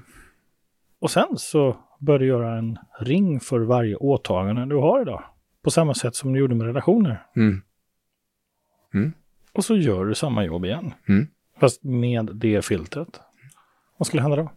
[0.99, 5.23] Och sen så bör du göra en ring för varje åtagande du har idag.
[5.63, 7.25] På samma sätt som du gjorde med relationer.
[7.35, 7.61] Mm.
[8.93, 9.13] mm.
[9.53, 10.93] Och så gör du samma jobb igen.
[11.07, 11.27] Mm.
[11.59, 13.21] Fast med det filtret.
[13.97, 14.51] Vad skulle hända då?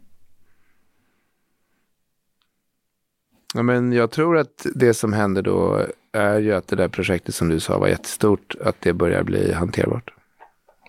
[3.55, 7.35] Ja, men jag tror att det som händer då är ju att det där projektet
[7.35, 10.11] som du sa var jättestort, att det börjar bli hanterbart.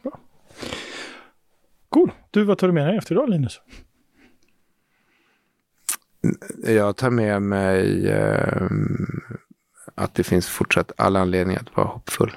[0.04, 0.20] Bra.
[1.90, 2.12] Cool.
[2.32, 3.62] Du, vad tar du med dig efter idag, Linus?
[6.66, 8.68] Jag tar med mig eh,
[9.96, 12.32] att det finns fortsatt all anledning att vara hoppfull.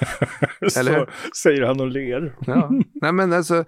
[0.70, 1.06] Så
[1.42, 2.36] säger han och ler.
[2.46, 2.70] ja.
[2.94, 3.64] Nej, men alltså,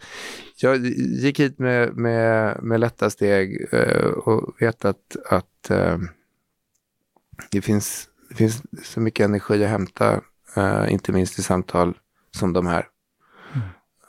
[0.56, 5.98] jag gick hit med, med, med lätta steg eh, och vet att, att eh,
[7.50, 10.20] det finns, det finns så mycket energi att hämta,
[10.56, 11.98] uh, inte minst i samtal
[12.30, 12.88] som de här.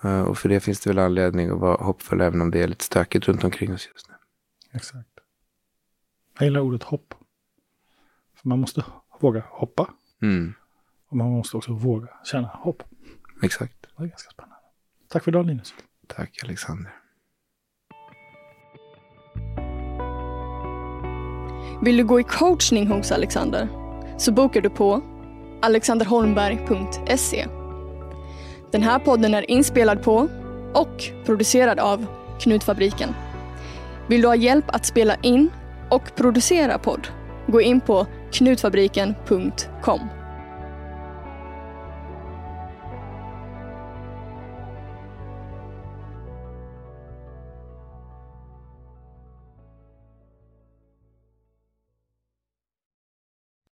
[0.04, 0.26] Mm.
[0.26, 2.86] Och för det finns det väl anledning att vara hoppfull även om det är lite
[2.86, 4.16] stökigt runt omkring oss just nu.
[4.74, 5.10] Exakt.
[6.40, 7.14] Jag gillar ordet hopp.
[8.36, 8.86] För man måste
[9.20, 9.90] våga hoppa.
[10.22, 10.54] Mm.
[11.14, 12.84] Och man måste också våga känna hopp.
[13.44, 13.74] Exakt.
[13.82, 14.56] Det är ganska spännande.
[15.08, 15.74] Tack för idag Linus.
[16.08, 16.92] Tack Alexander.
[21.82, 23.68] Vill du gå i coachning hos Alexander?
[24.18, 25.02] Så bokar du på
[25.62, 27.48] alexanderholmberg.se.
[28.72, 30.30] Den här podden är inspelad på
[30.74, 32.06] och producerad av
[32.40, 33.10] Knutfabriken.
[34.08, 35.50] Vill du ha hjälp att spela in
[35.90, 37.08] och producera podd?
[37.48, 40.23] Gå in på knutfabriken.com.